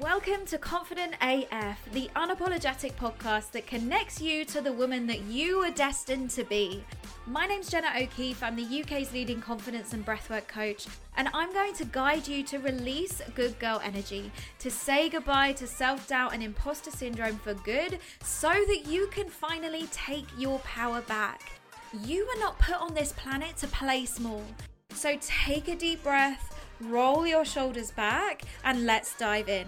Welcome 0.00 0.44
to 0.48 0.58
Confident 0.58 1.14
AF, 1.22 1.78
the 1.92 2.10
unapologetic 2.14 2.92
podcast 2.96 3.52
that 3.52 3.66
connects 3.66 4.20
you 4.20 4.44
to 4.44 4.60
the 4.60 4.70
woman 4.70 5.06
that 5.06 5.22
you 5.22 5.60
are 5.62 5.70
destined 5.70 6.28
to 6.32 6.44
be. 6.44 6.84
My 7.26 7.46
name's 7.46 7.70
Jenna 7.70 7.90
O'Keefe. 7.98 8.42
I'm 8.42 8.56
the 8.56 8.82
UK's 8.82 9.14
leading 9.14 9.40
confidence 9.40 9.94
and 9.94 10.04
breathwork 10.04 10.48
coach, 10.48 10.86
and 11.16 11.30
I'm 11.32 11.50
going 11.54 11.72
to 11.76 11.86
guide 11.86 12.28
you 12.28 12.42
to 12.42 12.58
release 12.58 13.22
good 13.34 13.58
girl 13.58 13.80
energy, 13.82 14.30
to 14.58 14.70
say 14.70 15.08
goodbye 15.08 15.52
to 15.52 15.66
self 15.66 16.06
doubt 16.06 16.34
and 16.34 16.42
imposter 16.42 16.90
syndrome 16.90 17.38
for 17.38 17.54
good, 17.54 17.98
so 18.22 18.50
that 18.50 18.82
you 18.86 19.06
can 19.06 19.30
finally 19.30 19.88
take 19.92 20.26
your 20.36 20.58
power 20.58 21.00
back. 21.02 21.40
You 22.04 22.26
were 22.26 22.38
not 22.38 22.58
put 22.58 22.76
on 22.76 22.92
this 22.92 23.12
planet 23.12 23.56
to 23.58 23.66
play 23.68 24.04
small. 24.04 24.44
So 24.90 25.16
take 25.22 25.68
a 25.68 25.74
deep 25.74 26.02
breath, 26.02 26.54
roll 26.82 27.26
your 27.26 27.46
shoulders 27.46 27.92
back, 27.92 28.42
and 28.62 28.84
let's 28.84 29.16
dive 29.16 29.48
in. 29.48 29.66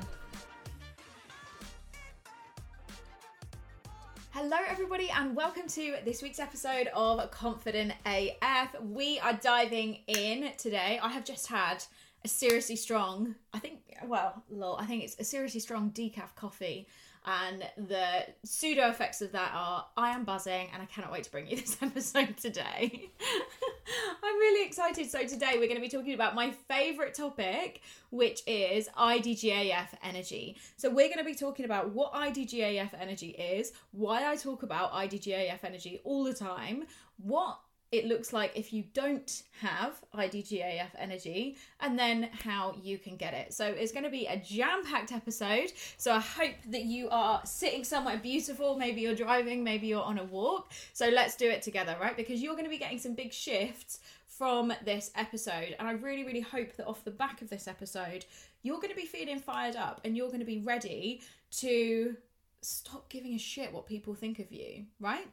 Hello, 4.40 4.58
everybody, 4.68 5.10
and 5.10 5.34
welcome 5.34 5.66
to 5.66 5.96
this 6.04 6.22
week's 6.22 6.38
episode 6.38 6.88
of 6.94 7.28
Confident 7.32 7.92
AF. 8.06 8.80
We 8.80 9.18
are 9.18 9.32
diving 9.32 9.98
in 10.06 10.52
today. 10.56 11.00
I 11.02 11.08
have 11.08 11.24
just 11.24 11.48
had 11.48 11.82
a 12.24 12.28
seriously 12.28 12.76
strong, 12.76 13.34
I 13.52 13.58
think, 13.58 13.80
well, 14.04 14.44
lol, 14.48 14.76
I 14.76 14.86
think 14.86 15.02
it's 15.02 15.18
a 15.18 15.24
seriously 15.24 15.58
strong 15.58 15.90
decaf 15.90 16.36
coffee 16.36 16.86
and 17.28 17.62
the 17.88 18.26
pseudo 18.42 18.88
effects 18.88 19.20
of 19.20 19.32
that 19.32 19.52
are 19.54 19.84
I 19.98 20.10
am 20.10 20.24
buzzing 20.24 20.68
and 20.72 20.82
I 20.82 20.86
cannot 20.86 21.12
wait 21.12 21.24
to 21.24 21.30
bring 21.30 21.46
you 21.46 21.56
this 21.56 21.76
episode 21.82 22.38
today. 22.38 23.10
I'm 24.22 24.36
really 24.36 24.66
excited. 24.66 25.10
So, 25.10 25.26
today 25.26 25.52
we're 25.54 25.66
going 25.66 25.74
to 25.74 25.80
be 25.80 25.90
talking 25.90 26.14
about 26.14 26.34
my 26.34 26.50
favorite 26.50 27.14
topic, 27.14 27.82
which 28.10 28.40
is 28.46 28.88
IDGAF 28.98 29.88
energy. 30.02 30.56
So, 30.76 30.88
we're 30.88 31.08
going 31.08 31.18
to 31.18 31.24
be 31.24 31.34
talking 31.34 31.66
about 31.66 31.92
what 31.92 32.14
IDGAF 32.14 32.90
energy 32.98 33.30
is, 33.30 33.72
why 33.92 34.30
I 34.30 34.36
talk 34.36 34.62
about 34.62 34.92
IDGAF 34.92 35.64
energy 35.64 36.00
all 36.04 36.24
the 36.24 36.34
time, 36.34 36.84
what 37.18 37.58
it 37.90 38.06
looks 38.06 38.32
like 38.32 38.52
if 38.54 38.72
you 38.72 38.84
don't 38.92 39.42
have 39.60 39.94
IDGAF 40.14 40.88
energy, 40.98 41.56
and 41.80 41.98
then 41.98 42.28
how 42.44 42.74
you 42.82 42.98
can 42.98 43.16
get 43.16 43.32
it. 43.32 43.54
So 43.54 43.66
it's 43.66 43.92
going 43.92 44.04
to 44.04 44.10
be 44.10 44.26
a 44.26 44.36
jam 44.36 44.84
packed 44.84 45.12
episode. 45.12 45.72
So 45.96 46.12
I 46.12 46.20
hope 46.20 46.54
that 46.68 46.84
you 46.84 47.08
are 47.08 47.40
sitting 47.44 47.84
somewhere 47.84 48.18
beautiful. 48.18 48.76
Maybe 48.76 49.00
you're 49.00 49.14
driving, 49.14 49.64
maybe 49.64 49.86
you're 49.86 50.02
on 50.02 50.18
a 50.18 50.24
walk. 50.24 50.72
So 50.92 51.08
let's 51.08 51.34
do 51.36 51.48
it 51.48 51.62
together, 51.62 51.96
right? 52.00 52.16
Because 52.16 52.42
you're 52.42 52.54
going 52.54 52.64
to 52.64 52.70
be 52.70 52.78
getting 52.78 52.98
some 52.98 53.14
big 53.14 53.32
shifts 53.32 54.00
from 54.26 54.72
this 54.84 55.10
episode. 55.16 55.74
And 55.78 55.88
I 55.88 55.92
really, 55.92 56.24
really 56.24 56.40
hope 56.40 56.76
that 56.76 56.86
off 56.86 57.04
the 57.04 57.10
back 57.10 57.42
of 57.42 57.48
this 57.48 57.66
episode, 57.66 58.26
you're 58.62 58.76
going 58.76 58.90
to 58.90 58.96
be 58.96 59.06
feeling 59.06 59.40
fired 59.40 59.76
up 59.76 60.00
and 60.04 60.16
you're 60.16 60.28
going 60.28 60.40
to 60.40 60.44
be 60.44 60.58
ready 60.58 61.22
to 61.52 62.16
stop 62.60 63.08
giving 63.08 63.34
a 63.34 63.38
shit 63.38 63.72
what 63.72 63.86
people 63.86 64.14
think 64.14 64.38
of 64.38 64.52
you, 64.52 64.84
right? 65.00 65.26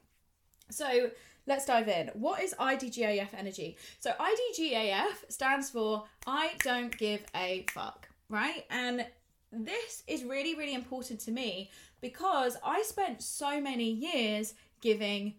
So 0.70 1.12
let's 1.48 1.66
dive 1.66 1.88
in. 1.88 2.10
What 2.14 2.42
is 2.42 2.54
IDGAF 2.60 3.30
energy? 3.38 3.78
So 4.00 4.12
IDGAF 4.20 5.30
stands 5.30 5.70
for 5.70 6.06
I 6.26 6.52
don't 6.64 6.96
give 6.98 7.24
a 7.36 7.66
fuck, 7.72 8.08
right? 8.30 8.66
And 8.70 9.06
this 9.52 10.04
is 10.08 10.24
really, 10.24 10.56
really 10.56 10.74
important 10.74 11.20
to 11.22 11.32
me 11.32 11.70
because 12.02 12.58
I 12.64 12.82
spent 12.84 13.22
so 13.22 13.62
many 13.62 13.90
years 13.90 14.54
giving 14.82 15.36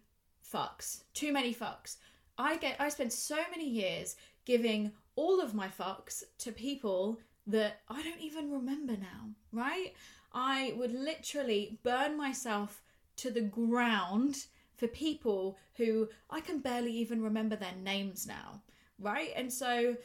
fucks, 0.52 1.02
too 1.14 1.32
many 1.32 1.54
fucks. 1.54 1.96
I 2.38 2.56
get 2.56 2.80
I 2.80 2.88
spent 2.88 3.12
so 3.12 3.38
many 3.50 3.68
years 3.68 4.16
giving 4.44 4.92
all 5.16 5.40
of 5.40 5.54
my 5.54 5.68
fucks 5.68 6.22
to 6.38 6.52
people 6.52 7.18
that 7.46 7.80
I 7.88 8.02
don't 8.02 8.20
even 8.20 8.50
remember 8.50 8.96
now, 8.96 9.30
right? 9.52 9.94
I 10.32 10.74
would 10.76 10.92
literally 10.92 11.78
burn 11.82 12.16
myself 12.16 12.82
to 13.16 13.30
the 13.30 13.40
ground 13.40 14.46
for 14.76 14.86
people 14.88 15.58
who 15.76 16.08
I 16.30 16.40
can 16.40 16.60
barely 16.60 16.92
even 16.92 17.22
remember 17.22 17.56
their 17.56 17.74
names 17.82 18.26
now, 18.26 18.62
right? 18.98 19.30
And 19.36 19.52
so 19.52 19.96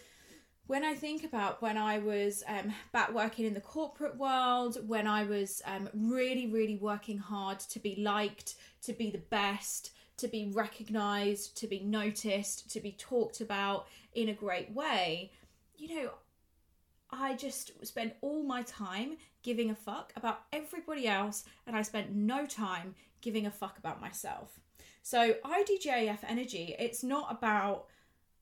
when 0.67 0.85
I 0.85 0.93
think 0.93 1.23
about 1.23 1.61
when 1.61 1.77
I 1.77 1.99
was 1.99 2.43
um, 2.47 2.73
back 2.93 3.13
working 3.13 3.45
in 3.45 3.53
the 3.53 3.61
corporate 3.61 4.17
world, 4.17 4.77
when 4.87 5.07
I 5.07 5.23
was 5.23 5.61
um, 5.65 5.89
really, 5.93 6.47
really 6.47 6.77
working 6.77 7.17
hard 7.17 7.59
to 7.59 7.79
be 7.79 7.97
liked, 7.97 8.55
to 8.83 8.93
be 8.93 9.11
the 9.11 9.17
best, 9.17 9.91
to 10.17 10.27
be 10.27 10.51
recognized, 10.53 11.57
to 11.57 11.67
be 11.67 11.79
noticed, 11.81 12.71
to 12.71 12.79
be 12.79 12.93
talked 12.93 13.41
about 13.41 13.87
in 14.13 14.29
a 14.29 14.33
great 14.33 14.71
way, 14.71 15.31
you 15.75 15.95
know, 15.95 16.11
I 17.11 17.35
just 17.35 17.85
spent 17.85 18.13
all 18.21 18.43
my 18.43 18.63
time 18.63 19.17
giving 19.43 19.69
a 19.69 19.75
fuck 19.75 20.13
about 20.15 20.41
everybody 20.53 21.07
else, 21.07 21.43
and 21.67 21.75
I 21.75 21.81
spent 21.81 22.15
no 22.15 22.45
time 22.45 22.95
giving 23.21 23.45
a 23.45 23.51
fuck 23.51 23.77
about 23.77 24.01
myself. 24.01 24.59
So 25.03 25.33
IDGAF 25.45 26.19
energy, 26.27 26.75
it's 26.79 27.03
not 27.03 27.31
about, 27.31 27.87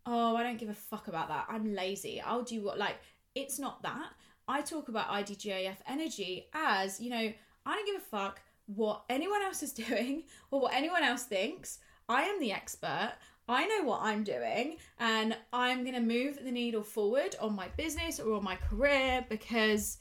oh, 0.05 0.35
I 0.35 0.43
don't 0.43 0.57
give 0.57 0.69
a 0.69 0.73
fuck 0.73 1.07
about 1.07 1.29
that. 1.29 1.47
I'm 1.49 1.73
lazy. 1.73 2.21
I'll 2.21 2.43
do 2.43 2.61
what, 2.61 2.77
like, 2.77 2.97
it's 3.35 3.59
not 3.59 3.81
that. 3.83 4.11
I 4.47 4.61
talk 4.61 4.89
about 4.89 5.09
IDGAF 5.09 5.77
energy 5.87 6.47
as, 6.53 6.99
you 6.99 7.09
know, 7.09 7.31
I 7.65 7.75
don't 7.75 7.85
give 7.85 8.01
a 8.01 8.05
fuck 8.05 8.41
what 8.65 9.03
anyone 9.09 9.41
else 9.41 9.63
is 9.63 9.73
doing 9.87 10.23
or 10.51 10.61
what 10.61 10.73
anyone 10.73 11.03
else 11.03 11.23
thinks. 11.23 11.79
I 12.07 12.23
am 12.23 12.39
the 12.39 12.51
expert. 12.51 13.13
I 13.49 13.65
know 13.65 13.83
what 13.83 14.01
I'm 14.03 14.23
doing 14.23 14.77
and 14.99 15.35
I'm 15.51 15.83
going 15.83 15.95
to 15.95 16.01
move 16.01 16.37
the 16.43 16.51
needle 16.51 16.83
forward 16.83 17.35
on 17.41 17.55
my 17.55 17.67
business 17.69 18.19
or 18.19 18.35
on 18.35 18.43
my 18.43 18.55
career 18.55 19.25
because 19.27 19.97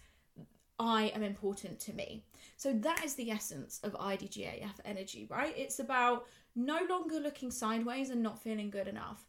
I 0.78 1.04
am 1.14 1.22
important 1.22 1.80
to 1.80 1.94
me. 1.94 2.24
So 2.58 2.74
that 2.74 3.02
is 3.04 3.14
the 3.14 3.30
essence 3.30 3.80
of 3.82 3.94
IDGAF 3.94 4.74
energy, 4.84 5.26
right? 5.30 5.54
It's 5.56 5.78
about 5.78 6.26
no 6.54 6.80
longer 6.90 7.18
looking 7.18 7.50
sideways 7.50 8.10
and 8.10 8.22
not 8.22 8.42
feeling 8.42 8.68
good 8.68 8.86
enough. 8.86 9.24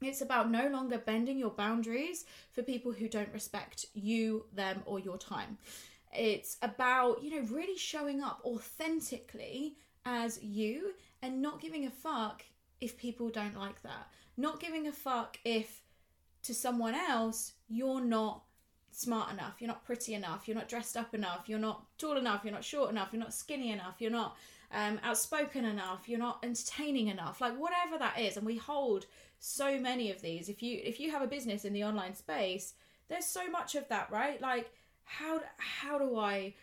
It's 0.00 0.22
about 0.22 0.50
no 0.50 0.68
longer 0.68 0.96
bending 0.96 1.38
your 1.38 1.50
boundaries 1.50 2.24
for 2.52 2.62
people 2.62 2.92
who 2.92 3.08
don't 3.08 3.32
respect 3.34 3.84
you, 3.92 4.46
them, 4.54 4.82
or 4.86 4.98
your 4.98 5.18
time. 5.18 5.58
It's 6.14 6.56
about, 6.62 7.22
you 7.22 7.30
know, 7.30 7.46
really 7.50 7.76
showing 7.76 8.22
up 8.22 8.40
authentically 8.42 9.76
as 10.06 10.42
you 10.42 10.94
and 11.20 11.42
not 11.42 11.60
giving 11.60 11.84
a 11.84 11.90
fuck 11.90 12.42
if 12.80 12.96
people 12.96 13.28
don't 13.28 13.56
like 13.56 13.82
that. 13.82 14.08
Not 14.36 14.60
giving 14.60 14.86
a 14.86 14.92
fuck 14.92 15.38
if 15.44 15.82
to 16.42 16.54
someone 16.54 16.94
else 16.94 17.52
you're 17.68 18.00
not 18.00 18.42
smart 18.90 19.32
enough, 19.32 19.56
you're 19.58 19.68
not 19.68 19.84
pretty 19.84 20.14
enough, 20.14 20.48
you're 20.48 20.56
not 20.56 20.68
dressed 20.68 20.96
up 20.96 21.14
enough, 21.14 21.48
you're 21.48 21.58
not 21.58 21.84
tall 21.98 22.16
enough, 22.16 22.42
you're 22.44 22.52
not 22.52 22.64
short 22.64 22.90
enough, 22.90 23.10
you're 23.12 23.20
not 23.20 23.34
skinny 23.34 23.70
enough, 23.70 23.96
you're 23.98 24.10
not 24.10 24.36
um, 24.72 24.98
outspoken 25.02 25.64
enough, 25.64 26.08
you're 26.08 26.18
not 26.18 26.38
entertaining 26.42 27.08
enough, 27.08 27.40
like 27.40 27.58
whatever 27.58 27.98
that 27.98 28.18
is. 28.18 28.36
And 28.36 28.46
we 28.46 28.56
hold 28.56 29.06
so 29.38 29.78
many 29.78 30.10
of 30.10 30.20
these. 30.20 30.48
If 30.48 30.62
you 30.62 30.80
if 30.82 31.00
you 31.00 31.10
have 31.10 31.22
a 31.22 31.26
business 31.26 31.64
in 31.64 31.72
the 31.72 31.84
online 31.84 32.14
space, 32.14 32.74
there's 33.08 33.26
so 33.26 33.48
much 33.50 33.74
of 33.74 33.88
that, 33.88 34.10
right? 34.10 34.40
Like 34.40 34.70
how 35.04 35.40
how 35.56 35.98
do 35.98 36.18
I 36.18 36.54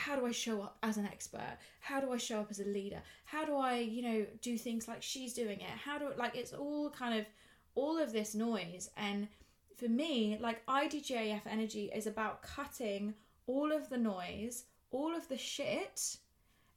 how 0.00 0.16
do 0.16 0.24
I 0.26 0.32
show 0.32 0.62
up 0.62 0.78
as 0.82 0.96
an 0.96 1.04
expert? 1.04 1.58
How 1.80 2.00
do 2.00 2.10
I 2.10 2.16
show 2.16 2.40
up 2.40 2.50
as 2.50 2.60
a 2.60 2.64
leader? 2.64 3.02
How 3.24 3.44
do 3.44 3.56
I, 3.56 3.78
you 3.78 4.02
know, 4.02 4.26
do 4.40 4.56
things 4.56 4.88
like 4.88 5.02
she's 5.02 5.34
doing 5.34 5.60
it? 5.60 5.70
How 5.84 5.98
do 5.98 6.06
like 6.16 6.34
it's 6.36 6.52
all 6.52 6.90
kind 6.90 7.18
of 7.18 7.26
all 7.74 7.98
of 7.98 8.12
this 8.12 8.34
noise 8.34 8.90
and 8.96 9.28
for 9.76 9.88
me, 9.88 10.38
like 10.40 10.64
IDGAF 10.66 11.42
energy 11.46 11.90
is 11.94 12.06
about 12.06 12.42
cutting 12.42 13.14
all 13.46 13.72
of 13.72 13.88
the 13.88 13.96
noise, 13.96 14.64
all 14.90 15.14
of 15.16 15.28
the 15.28 15.38
shit 15.38 16.16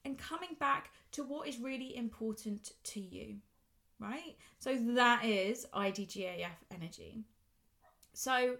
and 0.06 0.18
coming 0.18 0.56
back 0.60 0.92
to 1.12 1.24
what 1.24 1.48
is 1.48 1.60
really 1.60 1.96
important 1.96 2.72
to 2.84 3.00
you, 3.00 3.38
right? 4.00 4.36
So 4.60 4.76
that 4.96 5.26
is 5.26 5.66
IDGAF 5.74 6.60
energy. 6.74 7.24
So, 8.14 8.58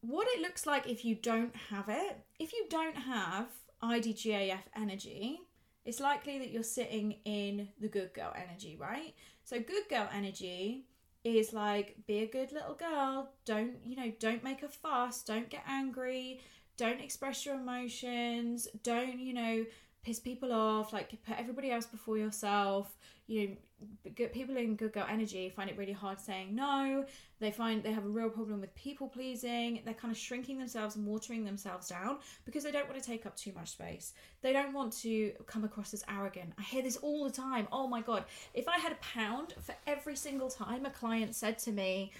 what 0.00 0.26
it 0.34 0.40
looks 0.40 0.66
like 0.66 0.88
if 0.88 1.04
you 1.04 1.14
don't 1.14 1.54
have 1.70 1.88
it, 1.88 2.18
if 2.40 2.52
you 2.52 2.66
don't 2.68 2.96
have 2.96 3.46
IDGAF 3.82 4.62
energy, 4.76 5.40
it's 5.84 6.00
likely 6.00 6.38
that 6.38 6.50
you're 6.50 6.62
sitting 6.62 7.16
in 7.24 7.68
the 7.80 7.88
good 7.88 8.14
girl 8.14 8.32
energy, 8.36 8.76
right? 8.76 9.14
So, 9.44 9.58
good 9.58 9.88
girl 9.88 10.08
energy 10.14 10.86
is 11.24 11.52
like 11.52 11.96
be 12.06 12.18
a 12.18 12.26
good 12.26 12.52
little 12.52 12.74
girl, 12.74 13.30
don't, 13.44 13.74
you 13.84 13.96
know, 13.96 14.12
don't 14.18 14.44
make 14.44 14.62
a 14.62 14.68
fuss, 14.68 15.22
don't 15.22 15.48
get 15.48 15.64
angry, 15.66 16.40
don't 16.76 17.00
express 17.00 17.44
your 17.44 17.56
emotions, 17.56 18.68
don't, 18.82 19.18
you 19.18 19.34
know, 19.34 19.64
piss 20.02 20.18
people 20.18 20.52
off, 20.52 20.92
like 20.92 21.10
put 21.24 21.38
everybody 21.38 21.70
else 21.70 21.86
before 21.86 22.18
yourself. 22.18 22.96
You 23.26 23.48
know, 23.48 24.26
people 24.32 24.56
in 24.56 24.76
good 24.76 24.92
girl 24.92 25.06
energy 25.08 25.48
find 25.48 25.70
it 25.70 25.78
really 25.78 25.92
hard 25.92 26.20
saying 26.20 26.54
no. 26.54 27.04
They 27.38 27.50
find 27.50 27.82
they 27.82 27.92
have 27.92 28.04
a 28.04 28.08
real 28.08 28.28
problem 28.28 28.60
with 28.60 28.74
people 28.74 29.08
pleasing. 29.08 29.80
They're 29.84 29.94
kind 29.94 30.12
of 30.12 30.18
shrinking 30.18 30.58
themselves 30.58 30.96
and 30.96 31.06
watering 31.06 31.44
themselves 31.44 31.88
down 31.88 32.18
because 32.44 32.64
they 32.64 32.72
don't 32.72 32.88
want 32.88 33.00
to 33.00 33.06
take 33.06 33.26
up 33.26 33.36
too 33.36 33.52
much 33.52 33.70
space. 33.70 34.12
They 34.42 34.52
don't 34.52 34.72
want 34.72 34.92
to 34.98 35.32
come 35.46 35.64
across 35.64 35.94
as 35.94 36.04
arrogant. 36.08 36.52
I 36.58 36.62
hear 36.62 36.82
this 36.82 36.96
all 36.96 37.24
the 37.24 37.30
time. 37.30 37.68
Oh 37.70 37.86
my 37.86 38.00
god, 38.00 38.24
if 38.54 38.68
I 38.68 38.78
had 38.78 38.92
a 38.92 38.96
pound 38.96 39.54
for 39.60 39.74
every 39.86 40.16
single 40.16 40.50
time 40.50 40.84
a 40.84 40.90
client 40.90 41.34
said 41.34 41.58
to 41.60 41.72
me, 41.72 42.12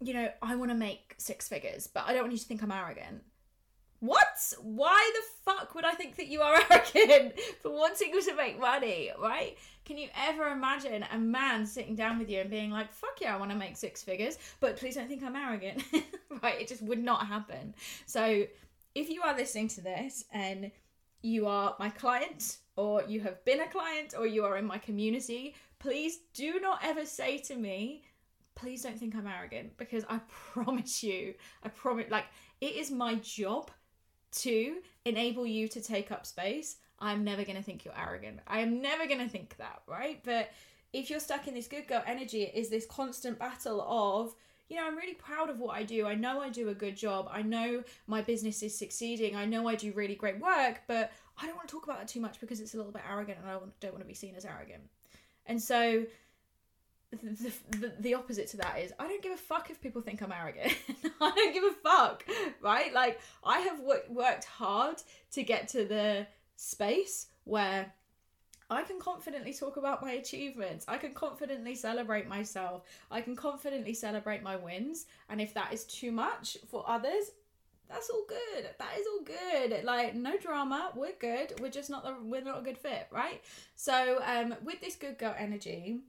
you 0.00 0.14
know, 0.14 0.28
I 0.42 0.56
want 0.56 0.72
to 0.72 0.76
make 0.76 1.14
six 1.18 1.48
figures, 1.48 1.86
but 1.86 2.04
I 2.08 2.12
don't 2.12 2.22
want 2.22 2.32
you 2.32 2.38
to 2.38 2.44
think 2.44 2.62
I'm 2.62 2.72
arrogant 2.72 3.22
What? 4.02 4.52
Why 4.60 5.12
the 5.14 5.52
fuck 5.52 5.76
would 5.76 5.84
I 5.84 5.92
think 5.92 6.16
that 6.16 6.26
you 6.26 6.40
are 6.40 6.60
arrogant 6.70 7.38
for 7.60 7.70
wanting 7.70 8.12
to 8.20 8.34
make 8.34 8.58
money, 8.58 9.12
right? 9.16 9.56
Can 9.84 9.96
you 9.96 10.08
ever 10.26 10.48
imagine 10.48 11.04
a 11.12 11.18
man 11.18 11.64
sitting 11.64 11.94
down 11.94 12.18
with 12.18 12.28
you 12.28 12.40
and 12.40 12.50
being 12.50 12.72
like, 12.72 12.92
fuck 12.92 13.20
yeah, 13.20 13.32
I 13.32 13.38
want 13.38 13.52
to 13.52 13.56
make 13.56 13.76
six 13.76 14.02
figures, 14.02 14.38
but 14.58 14.76
please 14.76 14.96
don't 14.96 15.06
think 15.06 15.22
I'm 15.22 15.36
arrogant, 15.36 15.84
right? 16.42 16.60
It 16.60 16.66
just 16.66 16.82
would 16.82 16.98
not 16.98 17.28
happen. 17.28 17.76
So 18.06 18.44
if 18.96 19.08
you 19.08 19.22
are 19.22 19.36
listening 19.36 19.68
to 19.68 19.80
this 19.80 20.24
and 20.32 20.72
you 21.22 21.46
are 21.46 21.76
my 21.78 21.88
client, 21.88 22.56
or 22.74 23.04
you 23.04 23.20
have 23.20 23.44
been 23.44 23.60
a 23.60 23.68
client, 23.68 24.14
or 24.18 24.26
you 24.26 24.44
are 24.44 24.56
in 24.56 24.64
my 24.64 24.78
community, 24.78 25.54
please 25.78 26.18
do 26.34 26.58
not 26.58 26.80
ever 26.82 27.06
say 27.06 27.38
to 27.38 27.54
me, 27.54 28.02
please 28.56 28.82
don't 28.82 28.98
think 28.98 29.14
I'm 29.14 29.28
arrogant 29.28 29.76
because 29.76 30.04
I 30.10 30.18
promise 30.28 31.04
you, 31.04 31.34
I 31.62 31.68
promise, 31.68 32.06
like, 32.10 32.26
it 32.60 32.74
is 32.74 32.90
my 32.90 33.14
job 33.14 33.70
to 34.32 34.76
enable 35.04 35.46
you 35.46 35.68
to 35.68 35.80
take 35.80 36.10
up 36.10 36.26
space. 36.26 36.76
I'm 36.98 37.24
never 37.24 37.44
going 37.44 37.56
to 37.56 37.62
think 37.62 37.84
you're 37.84 37.98
arrogant. 37.98 38.40
I 38.46 38.60
am 38.60 38.80
never 38.80 39.06
going 39.06 39.20
to 39.20 39.28
think 39.28 39.56
that, 39.58 39.82
right? 39.86 40.20
But 40.24 40.50
if 40.92 41.10
you're 41.10 41.20
stuck 41.20 41.48
in 41.48 41.54
this 41.54 41.66
good 41.66 41.88
girl 41.88 42.02
energy, 42.06 42.42
it 42.42 42.54
is 42.54 42.68
this 42.68 42.86
constant 42.86 43.38
battle 43.38 43.82
of, 43.82 44.34
you 44.68 44.76
know, 44.76 44.86
I'm 44.86 44.96
really 44.96 45.14
proud 45.14 45.50
of 45.50 45.58
what 45.58 45.76
I 45.76 45.82
do. 45.82 46.06
I 46.06 46.14
know 46.14 46.40
I 46.40 46.48
do 46.48 46.68
a 46.68 46.74
good 46.74 46.96
job. 46.96 47.28
I 47.30 47.42
know 47.42 47.82
my 48.06 48.22
business 48.22 48.62
is 48.62 48.76
succeeding. 48.76 49.34
I 49.34 49.44
know 49.44 49.68
I 49.68 49.74
do 49.74 49.92
really 49.92 50.14
great 50.14 50.40
work, 50.40 50.82
but 50.86 51.12
I 51.38 51.46
don't 51.46 51.56
want 51.56 51.68
to 51.68 51.72
talk 51.72 51.84
about 51.84 51.98
that 51.98 52.08
too 52.08 52.20
much 52.20 52.40
because 52.40 52.60
it's 52.60 52.74
a 52.74 52.76
little 52.76 52.92
bit 52.92 53.02
arrogant 53.10 53.38
and 53.40 53.48
I 53.48 53.58
don't 53.80 53.92
want 53.92 54.02
to 54.02 54.08
be 54.08 54.14
seen 54.14 54.34
as 54.36 54.44
arrogant. 54.44 54.82
And 55.46 55.60
so 55.60 56.04
the, 57.12 57.52
the, 57.78 57.92
the 58.00 58.14
opposite 58.14 58.48
to 58.48 58.56
that 58.58 58.78
is 58.78 58.92
I 58.98 59.06
don't 59.06 59.22
give 59.22 59.32
a 59.32 59.36
fuck 59.36 59.70
if 59.70 59.80
people 59.80 60.02
think 60.02 60.22
I'm 60.22 60.32
arrogant. 60.32 60.74
I 61.20 61.30
don't 61.30 61.52
give 61.52 61.64
a 61.64 61.72
fuck, 61.72 62.24
right? 62.60 62.92
Like 62.92 63.20
I 63.44 63.60
have 63.60 63.78
w- 63.78 64.00
worked 64.08 64.44
hard 64.44 65.02
to 65.32 65.42
get 65.42 65.68
to 65.68 65.84
the 65.84 66.26
space 66.56 67.26
where 67.44 67.92
I 68.70 68.82
can 68.82 68.98
confidently 68.98 69.52
talk 69.52 69.76
about 69.76 70.00
my 70.00 70.12
achievements. 70.12 70.86
I 70.88 70.96
can 70.96 71.12
confidently 71.12 71.74
celebrate 71.74 72.26
myself. 72.26 72.82
I 73.10 73.20
can 73.20 73.36
confidently 73.36 73.92
celebrate 73.92 74.42
my 74.42 74.56
wins. 74.56 75.06
And 75.28 75.40
if 75.40 75.52
that 75.54 75.72
is 75.74 75.84
too 75.84 76.10
much 76.10 76.56
for 76.68 76.82
others, 76.88 77.32
that's 77.88 78.08
all 78.08 78.24
good. 78.26 78.70
That 78.78 78.98
is 78.98 79.06
all 79.06 79.24
good. 79.24 79.84
Like 79.84 80.14
no 80.14 80.38
drama. 80.38 80.92
We're 80.94 81.12
good. 81.18 81.60
We're 81.60 81.70
just 81.70 81.90
not 81.90 82.04
the 82.04 82.16
we're 82.22 82.40
not 82.40 82.60
a 82.60 82.62
good 82.62 82.78
fit, 82.78 83.08
right? 83.10 83.42
So 83.76 84.20
um 84.24 84.54
with 84.64 84.80
this 84.80 84.96
good 84.96 85.18
girl 85.18 85.34
energy, 85.38 86.00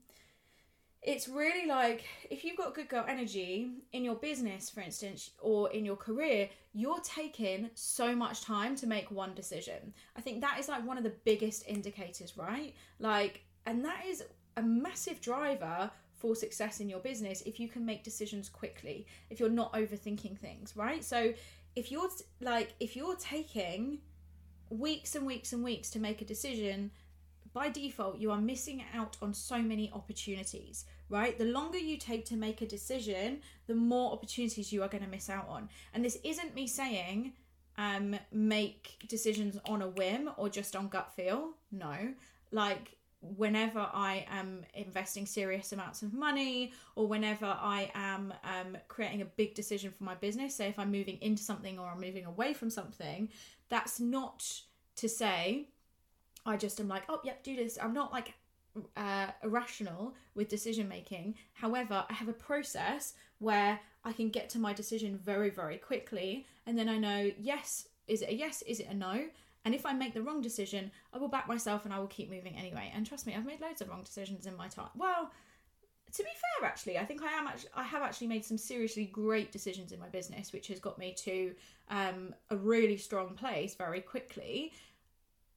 it's 1.03 1.27
really 1.27 1.67
like 1.67 2.05
if 2.29 2.45
you've 2.45 2.55
got 2.55 2.73
good 2.73 2.87
girl 2.87 3.03
energy 3.07 3.71
in 3.91 4.05
your 4.05 4.15
business, 4.15 4.69
for 4.69 4.79
instance, 4.79 5.31
or 5.39 5.69
in 5.71 5.83
your 5.83 5.97
career, 5.97 6.49
you're 6.73 7.01
taking 7.01 7.69
so 7.75 8.15
much 8.15 8.41
time 8.41 8.75
to 8.77 8.87
make 8.87 9.11
one 9.11 9.33
decision. 9.33 9.93
I 10.15 10.21
think 10.21 10.39
that 10.41 10.59
is 10.59 10.69
like 10.69 10.87
one 10.87 10.97
of 10.97 11.03
the 11.03 11.13
biggest 11.25 11.67
indicators, 11.67 12.37
right? 12.37 12.73
Like, 12.99 13.43
and 13.65 13.83
that 13.83 14.05
is 14.07 14.23
a 14.55 14.61
massive 14.61 15.19
driver 15.19 15.91
for 16.13 16.35
success 16.35 16.79
in 16.79 16.87
your 16.87 16.99
business 16.99 17.41
if 17.41 17.59
you 17.59 17.67
can 17.67 17.85
make 17.85 18.03
decisions 18.03 18.47
quickly, 18.47 19.05
if 19.29 19.41
you're 19.41 19.49
not 19.49 19.73
overthinking 19.73 20.37
things, 20.37 20.75
right? 20.75 21.03
So, 21.03 21.33
if 21.75 21.91
you're 21.91 22.09
like, 22.39 22.75
if 22.79 22.95
you're 22.95 23.15
taking 23.17 23.97
weeks 24.69 25.15
and 25.15 25.25
weeks 25.25 25.51
and 25.53 25.63
weeks 25.63 25.89
to 25.91 25.99
make 25.99 26.21
a 26.21 26.25
decision, 26.25 26.91
by 27.53 27.69
default, 27.69 28.17
you 28.17 28.31
are 28.31 28.41
missing 28.41 28.83
out 28.93 29.17
on 29.21 29.33
so 29.33 29.59
many 29.59 29.91
opportunities, 29.93 30.85
right? 31.09 31.37
The 31.37 31.45
longer 31.45 31.77
you 31.77 31.97
take 31.97 32.25
to 32.25 32.35
make 32.35 32.61
a 32.61 32.65
decision, 32.65 33.41
the 33.67 33.75
more 33.75 34.11
opportunities 34.11 34.73
you 34.73 34.81
are 34.81 34.87
going 34.87 35.03
to 35.03 35.09
miss 35.09 35.29
out 35.29 35.47
on. 35.47 35.69
And 35.93 36.03
this 36.03 36.17
isn't 36.23 36.55
me 36.55 36.67
saying 36.67 37.33
um, 37.77 38.15
make 38.31 39.05
decisions 39.07 39.59
on 39.65 39.81
a 39.81 39.87
whim 39.87 40.31
or 40.37 40.49
just 40.49 40.75
on 40.75 40.87
gut 40.89 41.11
feel. 41.15 41.51
No. 41.71 42.13
Like, 42.51 42.97
whenever 43.37 43.79
I 43.79 44.25
am 44.29 44.65
investing 44.73 45.25
serious 45.25 45.71
amounts 45.71 46.01
of 46.01 46.13
money 46.13 46.73
or 46.95 47.07
whenever 47.07 47.45
I 47.45 47.89
am 47.95 48.33
um, 48.43 48.77
creating 48.89 49.21
a 49.21 49.25
big 49.25 49.55
decision 49.55 49.91
for 49.91 50.03
my 50.03 50.15
business, 50.15 50.55
say 50.55 50.67
if 50.67 50.77
I'm 50.77 50.91
moving 50.91 51.19
into 51.21 51.41
something 51.41 51.79
or 51.79 51.87
I'm 51.87 52.01
moving 52.01 52.25
away 52.25 52.53
from 52.53 52.69
something, 52.69 53.29
that's 53.69 53.99
not 53.99 54.43
to 54.97 55.07
say 55.07 55.69
I 56.45 56.57
just 56.57 56.79
am 56.79 56.87
like, 56.87 57.03
oh, 57.09 57.19
yep, 57.23 57.43
do 57.43 57.55
this. 57.55 57.77
I'm 57.81 57.93
not 57.93 58.11
like 58.11 58.33
uh, 58.97 59.27
irrational 59.43 60.15
with 60.35 60.49
decision 60.49 60.87
making. 60.87 61.35
However, 61.53 62.05
I 62.09 62.13
have 62.13 62.27
a 62.27 62.33
process 62.33 63.13
where 63.39 63.79
I 64.03 64.13
can 64.13 64.29
get 64.29 64.49
to 64.51 64.59
my 64.59 64.73
decision 64.73 65.17
very, 65.17 65.49
very 65.49 65.77
quickly. 65.77 66.45
And 66.65 66.77
then 66.77 66.89
I 66.89 66.97
know, 66.97 67.31
yes, 67.39 67.87
is 68.07 68.21
it 68.21 68.29
a 68.29 68.33
yes? 68.33 68.61
Is 68.63 68.79
it 68.79 68.87
a 68.89 68.93
no? 68.93 69.25
And 69.65 69.73
if 69.73 69.85
I 69.85 69.93
make 69.93 70.13
the 70.13 70.21
wrong 70.21 70.41
decision, 70.41 70.91
I 71.13 71.17
will 71.17 71.29
back 71.29 71.47
myself 71.47 71.85
and 71.85 71.93
I 71.93 71.99
will 71.99 72.07
keep 72.07 72.29
moving 72.29 72.57
anyway. 72.57 72.91
And 72.93 73.05
trust 73.05 73.25
me, 73.25 73.33
I've 73.33 73.45
made 73.45 73.61
loads 73.61 73.81
of 73.81 73.89
wrong 73.89 74.03
decisions 74.03 74.45
in 74.45 74.57
my 74.57 74.67
time. 74.67 74.89
Well, 74.95 75.31
to 76.11 76.23
be 76.23 76.29
fair, 76.29 76.69
actually, 76.69 76.97
I 76.97 77.05
think 77.05 77.23
I 77.23 77.31
am 77.31 77.47
actually 77.47 77.71
I 77.75 77.83
have 77.83 78.03
actually 78.03 78.27
made 78.27 78.45
some 78.45 78.57
seriously 78.57 79.05
great 79.05 79.51
decisions 79.51 79.91
in 79.91 79.99
my 79.99 80.09
business, 80.09 80.53
which 80.53 80.67
has 80.67 80.79
got 80.79 80.99
me 80.99 81.15
to 81.19 81.55
um, 81.89 82.35
a 82.49 82.55
really 82.55 82.97
strong 82.97 83.35
place 83.35 83.73
very 83.73 84.01
quickly. 84.01 84.73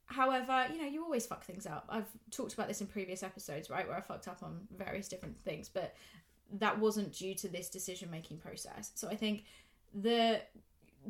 However, 0.07 0.67
you 0.73 0.81
know, 0.81 0.89
you 0.89 1.03
always 1.03 1.27
fuck 1.27 1.45
things 1.45 1.67
up. 1.67 1.85
I've 1.89 2.09
talked 2.31 2.55
about 2.55 2.69
this 2.69 2.81
in 2.81 2.87
previous 2.87 3.23
episodes, 3.23 3.69
right, 3.69 3.87
where 3.87 3.97
I 3.97 4.01
fucked 4.01 4.29
up 4.29 4.43
on 4.43 4.61
various 4.77 5.09
different 5.09 5.37
things, 5.45 5.69
but 5.69 5.95
that 6.59 6.79
wasn't 6.79 7.13
due 7.13 7.35
to 7.35 7.49
this 7.49 7.69
decision 7.69 8.11
making 8.11 8.39
process. 8.39 8.93
So 8.95 9.09
I 9.09 9.17
think 9.17 9.45
the 9.93 10.43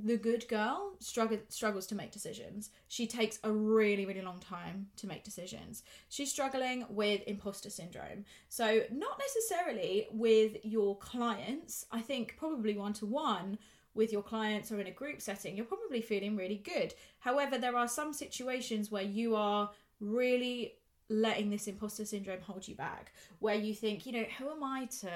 the 0.04 0.16
good 0.16 0.46
girl 0.48 0.92
struggle, 0.98 1.38
struggles 1.48 1.86
to 1.86 1.94
make 1.94 2.10
decisions. 2.10 2.70
She 2.88 3.06
takes 3.06 3.38
a 3.44 3.50
really, 3.50 4.04
really 4.04 4.20
long 4.20 4.38
time 4.40 4.88
to 4.96 5.06
make 5.06 5.24
decisions. 5.24 5.82
She's 6.08 6.30
struggling 6.30 6.84
with 6.90 7.22
imposter 7.26 7.70
syndrome. 7.70 8.24
So, 8.48 8.82
not 8.92 9.18
necessarily 9.18 10.06
with 10.10 10.58
your 10.64 10.98
clients, 10.98 11.86
I 11.90 12.00
think 12.00 12.36
probably 12.36 12.76
one 12.76 12.92
to 12.94 13.06
one 13.06 13.58
with 13.96 14.12
your 14.12 14.22
clients 14.22 14.70
or 14.70 14.78
in 14.80 14.86
a 14.86 14.92
group 14.92 15.20
setting, 15.20 15.56
you're 15.56 15.66
probably 15.66 16.00
feeling 16.00 16.36
really 16.36 16.62
good. 16.62 16.94
However, 17.18 17.58
there 17.58 17.76
are 17.76 17.88
some 17.88 18.12
situations 18.12 18.90
where 18.90 19.02
you 19.02 19.34
are 19.34 19.70
really 20.00 20.74
letting 21.08 21.50
this 21.50 21.66
imposter 21.66 22.04
syndrome 22.04 22.40
hold 22.40 22.66
you 22.66 22.74
back, 22.74 23.12
where 23.38 23.54
you 23.54 23.74
think, 23.74 24.06
you 24.06 24.12
know, 24.12 24.24
who 24.38 24.50
am 24.50 24.62
I 24.62 24.86
to, 25.00 25.10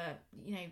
you 0.45 0.55
know, 0.55 0.67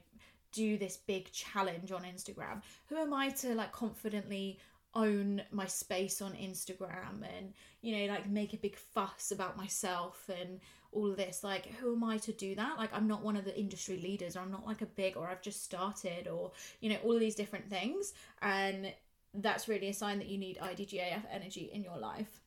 do 0.53 0.79
this 0.79 0.97
big 0.97 1.31
challenge 1.33 1.93
on 1.93 2.03
Instagram? 2.03 2.63
Who 2.87 2.97
am 2.97 3.12
I 3.12 3.31
to 3.31 3.55
like 3.55 3.73
confidently 3.73 4.59
own 4.95 5.43
my 5.50 5.67
space 5.67 6.23
on 6.23 6.33
Instagram 6.33 7.23
and, 7.37 7.53
you 7.83 7.97
know, 7.97 8.12
like 8.12 8.29
make 8.29 8.55
a 8.55 8.57
big 8.57 8.77
fuss 8.77 9.31
about 9.31 9.57
myself 9.57 10.31
and 10.41 10.61
all 10.92 11.11
of 11.11 11.16
this 11.16 11.45
like 11.45 11.66
who 11.75 11.95
am 11.95 12.04
i 12.04 12.16
to 12.18 12.33
do 12.33 12.54
that? 12.54 12.78
Like 12.78 12.90
i'm 12.92 13.07
not 13.07 13.23
one 13.23 13.37
of 13.37 13.45
the 13.45 13.59
industry 13.59 13.99
leaders 13.99 14.37
or 14.37 14.40
i'm 14.40 14.50
not 14.50 14.66
like 14.66 14.83
a 14.83 14.87
big 14.87 15.16
or 15.16 15.28
i've 15.28 15.42
just 15.42 15.62
started 15.62 16.28
or 16.28 16.52
you 16.80 16.88
know 16.90 16.97
all 17.04 17.14
of 17.14 17.21
these 17.21 17.35
different 17.35 17.68
things. 17.68 18.12
And 18.42 18.92
that's 19.35 19.68
really 19.68 19.88
a 19.88 19.95
sign 19.95 20.18
that 20.18 20.28
you 20.28 20.38
need 20.38 20.59
idgaf 20.59 21.23
energy 21.30 21.71
in 21.73 21.83
your 21.83 21.99
life. 21.99 22.40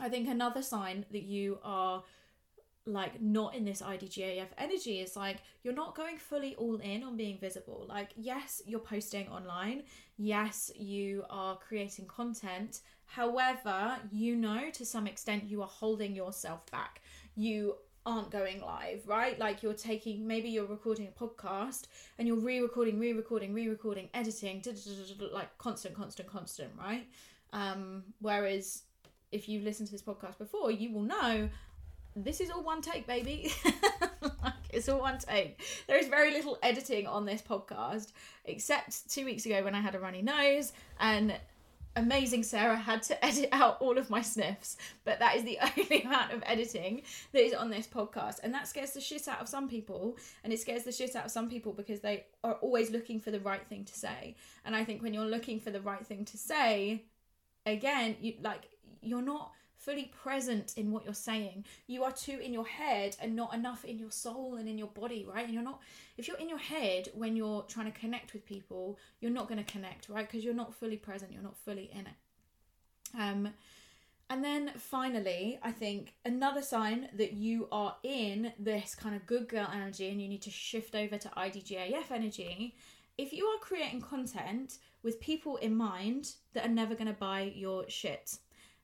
I 0.00 0.08
think 0.08 0.28
another 0.28 0.62
sign 0.62 1.04
that 1.10 1.24
you 1.24 1.58
are 1.64 2.02
like 2.88 3.20
not 3.20 3.54
in 3.54 3.64
this 3.64 3.82
IDGAF 3.82 4.46
energy 4.56 5.00
is 5.00 5.14
like 5.14 5.38
you're 5.62 5.74
not 5.74 5.94
going 5.94 6.16
fully 6.16 6.54
all 6.56 6.76
in 6.76 7.04
on 7.04 7.16
being 7.16 7.38
visible. 7.38 7.84
Like, 7.88 8.10
yes, 8.16 8.62
you're 8.64 8.80
posting 8.80 9.28
online, 9.28 9.82
yes, 10.16 10.70
you 10.74 11.24
are 11.28 11.56
creating 11.56 12.06
content. 12.06 12.80
However, 13.04 13.96
you 14.10 14.36
know 14.36 14.70
to 14.70 14.84
some 14.84 15.06
extent 15.06 15.44
you 15.44 15.62
are 15.62 15.68
holding 15.68 16.14
yourself 16.14 16.68
back 16.70 17.02
you 17.38 17.76
aren't 18.04 18.30
going 18.30 18.60
live, 18.60 19.02
right? 19.06 19.38
Like 19.38 19.62
you're 19.62 19.74
taking, 19.74 20.26
maybe 20.26 20.48
you're 20.48 20.66
recording 20.66 21.06
a 21.06 21.24
podcast 21.24 21.82
and 22.18 22.26
you're 22.26 22.38
re 22.38 22.60
recording, 22.60 22.98
re 22.98 23.12
recording, 23.12 23.54
re 23.54 23.68
recording, 23.68 24.08
editing, 24.12 24.62
like 25.32 25.56
constant, 25.58 25.94
constant, 25.94 26.28
constant, 26.28 26.70
right? 26.76 27.06
Um, 27.52 28.02
whereas 28.20 28.82
if 29.30 29.48
you've 29.48 29.62
listened 29.62 29.88
to 29.88 29.92
this 29.92 30.02
podcast 30.02 30.38
before, 30.38 30.70
you 30.72 30.92
will 30.92 31.02
know 31.02 31.48
this 32.16 32.40
is 32.40 32.50
all 32.50 32.62
one 32.62 32.82
take, 32.82 33.06
baby. 33.06 33.52
like, 34.22 34.54
it's 34.70 34.88
all 34.88 35.00
one 35.00 35.18
take. 35.18 35.60
There 35.86 35.98
is 35.98 36.08
very 36.08 36.32
little 36.32 36.58
editing 36.62 37.06
on 37.06 37.24
this 37.24 37.40
podcast, 37.40 38.12
except 38.46 39.08
two 39.10 39.24
weeks 39.24 39.46
ago 39.46 39.62
when 39.62 39.74
I 39.74 39.80
had 39.80 39.94
a 39.94 40.00
runny 40.00 40.22
nose 40.22 40.72
and 40.98 41.34
amazing 41.96 42.42
Sarah 42.42 42.76
had 42.76 43.02
to 43.04 43.24
edit 43.24 43.48
out 43.52 43.80
all 43.80 43.98
of 43.98 44.10
my 44.10 44.22
sniffs, 44.22 44.76
but 45.04 45.18
that 45.18 45.36
is 45.36 45.44
the 45.44 45.58
only 45.78 46.02
amount 46.02 46.32
of 46.32 46.42
editing 46.46 47.02
that 47.32 47.44
is 47.44 47.54
on 47.54 47.70
this 47.70 47.86
podcast. 47.86 48.40
And 48.42 48.54
that 48.54 48.68
scares 48.68 48.92
the 48.92 49.00
shit 49.00 49.28
out 49.28 49.40
of 49.40 49.48
some 49.48 49.68
people. 49.68 50.16
And 50.44 50.52
it 50.52 50.60
scares 50.60 50.84
the 50.84 50.92
shit 50.92 51.16
out 51.16 51.26
of 51.26 51.30
some 51.30 51.48
people 51.48 51.72
because 51.72 52.00
they 52.00 52.26
are 52.44 52.54
always 52.54 52.90
looking 52.90 53.20
for 53.20 53.30
the 53.30 53.40
right 53.40 53.66
thing 53.66 53.84
to 53.84 53.94
say. 53.94 54.36
And 54.64 54.74
I 54.74 54.84
think 54.84 55.02
when 55.02 55.14
you're 55.14 55.24
looking 55.24 55.60
for 55.60 55.70
the 55.70 55.80
right 55.80 56.06
thing 56.06 56.24
to 56.26 56.38
say, 56.38 57.04
again, 57.66 58.16
you 58.20 58.34
like 58.42 58.68
you're 59.02 59.22
not 59.22 59.52
fully 59.78 60.10
present 60.22 60.74
in 60.76 60.90
what 60.90 61.04
you're 61.04 61.14
saying. 61.14 61.64
You 61.86 62.04
are 62.04 62.12
too 62.12 62.38
in 62.42 62.52
your 62.52 62.66
head 62.66 63.16
and 63.20 63.34
not 63.34 63.54
enough 63.54 63.84
in 63.84 63.98
your 63.98 64.10
soul 64.10 64.56
and 64.56 64.68
in 64.68 64.76
your 64.76 64.88
body, 64.88 65.26
right? 65.32 65.44
And 65.44 65.54
you're 65.54 65.62
not, 65.62 65.80
if 66.16 66.28
you're 66.28 66.36
in 66.38 66.48
your 66.48 66.58
head 66.58 67.08
when 67.14 67.36
you're 67.36 67.62
trying 67.62 67.90
to 67.90 67.98
connect 67.98 68.32
with 68.32 68.44
people, 68.44 68.98
you're 69.20 69.30
not 69.30 69.48
going 69.48 69.62
to 69.62 69.72
connect, 69.72 70.08
right? 70.08 70.26
Because 70.28 70.44
you're 70.44 70.54
not 70.54 70.74
fully 70.74 70.96
present, 70.96 71.32
you're 71.32 71.42
not 71.42 71.56
fully 71.56 71.90
in 71.92 72.00
it. 72.00 73.18
Um, 73.18 73.48
and 74.30 74.44
then 74.44 74.72
finally, 74.76 75.58
I 75.62 75.72
think 75.72 76.14
another 76.24 76.60
sign 76.60 77.08
that 77.14 77.32
you 77.32 77.66
are 77.72 77.96
in 78.02 78.52
this 78.58 78.94
kind 78.94 79.16
of 79.16 79.26
good 79.26 79.48
girl 79.48 79.68
energy 79.72 80.10
and 80.10 80.20
you 80.20 80.28
need 80.28 80.42
to 80.42 80.50
shift 80.50 80.94
over 80.94 81.16
to 81.16 81.28
IDGAF 81.30 82.10
energy. 82.10 82.74
If 83.16 83.32
you 83.32 83.46
are 83.46 83.58
creating 83.58 84.02
content 84.02 84.78
with 85.02 85.20
people 85.20 85.56
in 85.56 85.74
mind 85.74 86.32
that 86.52 86.66
are 86.66 86.70
never 86.70 86.94
going 86.94 87.06
to 87.06 87.14
buy 87.14 87.52
your 87.54 87.88
shit. 87.88 88.36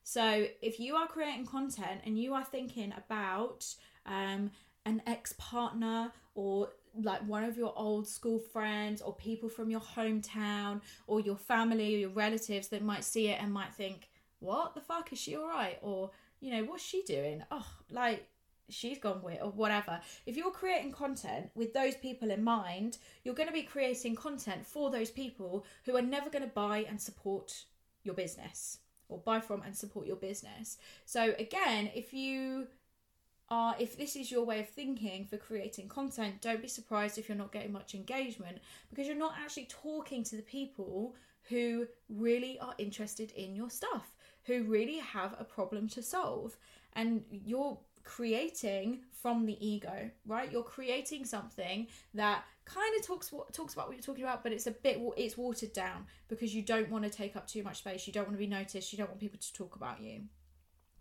So 0.07 0.45
if 0.61 0.79
you 0.79 0.95
are 0.95 1.07
creating 1.07 1.47
content 1.47 2.01
and 2.05 2.17
you 2.17 2.35
are 2.35 2.43
thinking 2.43 2.93
about 2.95 3.65
um, 4.05 4.51
an 4.85 5.01
ex 5.07 5.33
partner 5.39 6.11
or 6.35 6.69
like 7.01 7.27
one 7.27 7.43
of 7.43 7.57
your 7.57 7.73
old 7.75 8.07
school 8.07 8.37
friends 8.37 9.01
or 9.01 9.15
people 9.15 9.49
from 9.49 9.71
your 9.71 9.79
hometown 9.79 10.81
or 11.07 11.21
your 11.21 11.35
family 11.35 11.95
or 11.95 11.97
your 11.97 12.09
relatives 12.11 12.67
that 12.67 12.83
might 12.83 13.03
see 13.03 13.29
it 13.29 13.41
and 13.41 13.51
might 13.51 13.73
think, 13.73 14.09
what 14.39 14.75
the 14.75 14.79
fuck? 14.79 15.11
Is 15.11 15.19
she 15.19 15.35
all 15.35 15.47
right 15.47 15.79
or 15.81 16.11
you 16.39 16.51
know 16.51 16.63
what's 16.65 16.85
she 16.85 17.01
doing? 17.01 17.43
Oh 17.49 17.65
like 17.89 18.27
she's 18.69 18.99
gone 18.99 19.23
with 19.23 19.39
or 19.41 19.49
whatever. 19.49 19.99
If 20.27 20.37
you're 20.37 20.51
creating 20.51 20.91
content 20.91 21.49
with 21.55 21.73
those 21.73 21.95
people 21.95 22.29
in 22.29 22.43
mind 22.43 22.99
you're 23.23 23.33
going 23.33 23.49
to 23.49 23.53
be 23.53 23.63
creating 23.63 24.15
content 24.15 24.67
for 24.67 24.91
those 24.91 25.09
people 25.09 25.65
who 25.83 25.97
are 25.97 26.03
never 26.03 26.29
going 26.29 26.43
to 26.43 26.53
buy 26.53 26.85
and 26.87 27.01
support 27.01 27.65
your 28.03 28.13
business 28.13 28.77
or 29.09 29.17
buy 29.19 29.39
from 29.39 29.61
and 29.63 29.75
support 29.75 30.05
your 30.05 30.15
business 30.15 30.77
so 31.05 31.33
again 31.39 31.89
if 31.93 32.13
you 32.13 32.67
are 33.49 33.75
if 33.79 33.97
this 33.97 34.15
is 34.15 34.31
your 34.31 34.43
way 34.43 34.59
of 34.59 34.67
thinking 34.67 35.25
for 35.25 35.37
creating 35.37 35.87
content 35.87 36.41
don't 36.41 36.61
be 36.61 36.67
surprised 36.67 37.17
if 37.17 37.29
you're 37.29 37.37
not 37.37 37.51
getting 37.51 37.71
much 37.71 37.93
engagement 37.93 38.57
because 38.89 39.05
you're 39.07 39.15
not 39.15 39.35
actually 39.39 39.67
talking 39.69 40.23
to 40.23 40.35
the 40.35 40.41
people 40.41 41.15
who 41.49 41.87
really 42.09 42.57
are 42.59 42.73
interested 42.79 43.31
in 43.33 43.55
your 43.55 43.69
stuff 43.69 44.15
who 44.45 44.63
really 44.63 44.99
have 44.99 45.35
a 45.39 45.43
problem 45.43 45.89
to 45.89 46.01
solve. 46.01 46.57
And 46.93 47.23
you're 47.29 47.77
creating 48.05 49.01
from 49.11 49.45
the 49.45 49.57
ego, 49.65 50.09
right? 50.25 50.51
You're 50.51 50.63
creating 50.63 51.25
something 51.25 51.87
that 52.13 52.45
kind 52.63 52.95
of 52.97 53.05
talks 53.05 53.33
talks 53.51 53.73
about 53.73 53.87
what 53.87 53.95
you're 53.95 54.03
talking 54.03 54.23
about, 54.23 54.43
but 54.43 54.53
it's 54.53 54.67
a 54.67 54.71
bit 54.71 55.01
it's 55.17 55.37
watered 55.37 55.73
down 55.73 56.05
because 56.29 56.55
you 56.55 56.61
don't 56.61 56.89
want 56.89 57.03
to 57.03 57.09
take 57.09 57.35
up 57.35 57.47
too 57.47 57.63
much 57.63 57.79
space. 57.79 58.07
You 58.07 58.13
don't 58.13 58.25
want 58.25 58.35
to 58.35 58.39
be 58.39 58.47
noticed. 58.47 58.93
You 58.93 58.97
don't 58.97 59.09
want 59.09 59.19
people 59.19 59.39
to 59.39 59.53
talk 59.53 59.75
about 59.75 60.01
you 60.01 60.21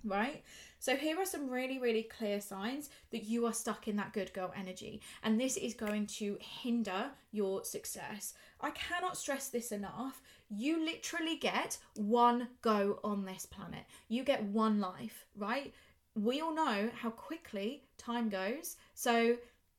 right? 0.05 0.43
So 0.79 0.97
here 0.97 1.19
are 1.19 1.27
some 1.27 1.49
really, 1.49 1.79
really 1.79 2.03
clear 2.03 2.41
signs 2.41 2.91
that 3.11 3.25
you 3.25 3.47
are 3.47 3.53
stuck 3.53 3.89
in 3.89 3.97
that 3.97 4.13
good 4.13 4.33
girl 4.33 4.53
energy, 4.57 5.01
and 5.23 5.41
this 5.41 5.57
is 5.57 5.75
going 5.75 6.07
to 6.19 6.37
hinder 6.41 7.07
your 7.33 7.65
success. 7.65 8.35
I 8.61 8.71
cannot 8.71 9.17
stress 9.17 9.49
this 9.49 9.73
enough. 9.73 10.21
You 10.51 10.85
literally 10.85 11.37
get 11.37 11.79
one 11.95 12.49
go 12.61 13.01
on 13.03 13.25
this 13.25 13.47
planet, 13.47 13.85
you 14.09 14.25
get 14.25 14.45
one 14.45 14.81
life, 14.81 15.27
right? 15.37 15.73
We 16.15 16.41
all 16.41 16.55
know 16.55 16.91
how 16.95 17.11
quickly 17.11 17.83
time 17.99 18.29
goes, 18.29 18.77
so 18.95 19.37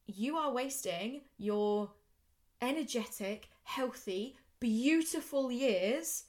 you 0.07 0.37
are 0.37 0.51
wasting 0.51 1.21
your 1.37 1.91
energetic, 2.61 3.49
healthy, 3.63 4.35
beautiful 4.59 5.51
years 5.51 6.23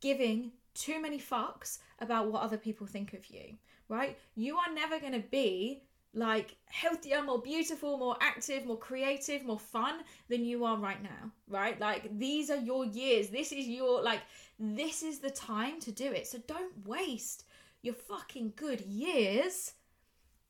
giving 0.00 0.52
too 0.74 1.00
many 1.00 1.18
fucks 1.18 1.78
about 1.98 2.30
what 2.30 2.42
other 2.42 2.56
people 2.56 2.86
think 2.86 3.12
of 3.12 3.28
you, 3.30 3.56
right? 3.88 4.16
You 4.34 4.56
are 4.56 4.72
never 4.72 5.00
going 5.00 5.12
to 5.12 5.28
be 5.30 5.82
like 6.14 6.56
healthier, 6.66 7.22
more 7.22 7.40
beautiful, 7.40 7.98
more 7.98 8.16
active, 8.20 8.64
more 8.64 8.78
creative, 8.78 9.44
more 9.44 9.58
fun 9.58 10.00
than 10.28 10.44
you 10.44 10.64
are 10.64 10.76
right 10.76 11.02
now, 11.02 11.30
right? 11.48 11.78
Like 11.78 12.18
these 12.18 12.50
are 12.50 12.56
your 12.56 12.84
years. 12.84 13.28
This 13.28 13.52
is 13.52 13.66
your 13.66 14.02
like 14.02 14.20
this 14.58 15.02
is 15.02 15.18
the 15.18 15.30
time 15.30 15.80
to 15.80 15.92
do 15.92 16.10
it. 16.10 16.26
So 16.26 16.38
don't 16.46 16.86
waste 16.86 17.44
your 17.82 17.94
fucking 17.94 18.52
good 18.56 18.80
years 18.80 19.72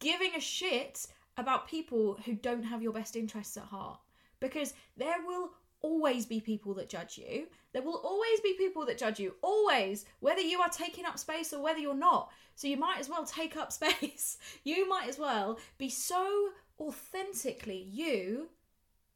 giving 0.00 0.35
a 0.35 0.40
shit 0.40 1.06
about 1.37 1.68
people 1.68 2.18
who 2.25 2.35
don't 2.35 2.64
have 2.64 2.82
your 2.82 2.92
best 2.92 3.16
interests 3.16 3.56
at 3.56 3.64
heart 3.64 3.99
because 4.40 4.75
there 4.97 5.16
will 5.26 5.50
always 5.80 6.26
be 6.26 6.40
people 6.40 6.75
that 6.75 6.88
judge 6.88 7.18
you. 7.18 7.47
There 7.73 7.82
will 7.82 8.00
always 8.04 8.40
be 8.40 8.54
people 8.54 8.85
that 8.87 8.99
judge 8.99 9.20
you, 9.20 9.35
always, 9.42 10.04
whether 10.20 10.40
you 10.40 10.61
are 10.61 10.68
taking 10.68 11.04
up 11.04 11.18
space 11.18 11.52
or 11.52 11.62
whether 11.62 11.78
you're 11.78 11.94
not. 11.94 12.30
So 12.54 12.66
you 12.66 12.76
might 12.76 12.99
as 12.99 13.08
well 13.08 13.25
take 13.25 13.56
up 13.56 13.73
space. 13.73 14.38
You 14.64 14.88
might 14.88 15.08
as 15.08 15.18
well 15.18 15.58
be 15.78 15.88
so 15.88 16.49
authentically 16.80 17.87
you 17.90 18.49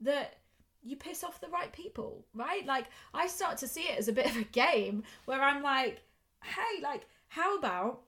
that 0.01 0.37
you 0.83 0.97
piss 0.97 1.23
off 1.23 1.41
the 1.41 1.49
right 1.49 1.73
people, 1.73 2.27
right? 2.35 2.67
Like, 2.67 2.87
I 3.15 3.29
start 3.29 3.59
to 3.59 3.69
see 3.69 3.83
it 3.83 3.99
as 3.99 4.09
a 4.09 4.13
bit 4.13 4.27
of 4.27 4.37
a 4.37 4.45
game 4.45 5.05
where 5.27 5.41
I'm 5.41 5.63
like, 5.63 6.03
hey, 6.43 6.83
like, 6.83 7.07
how 7.35 7.57
about 7.57 8.03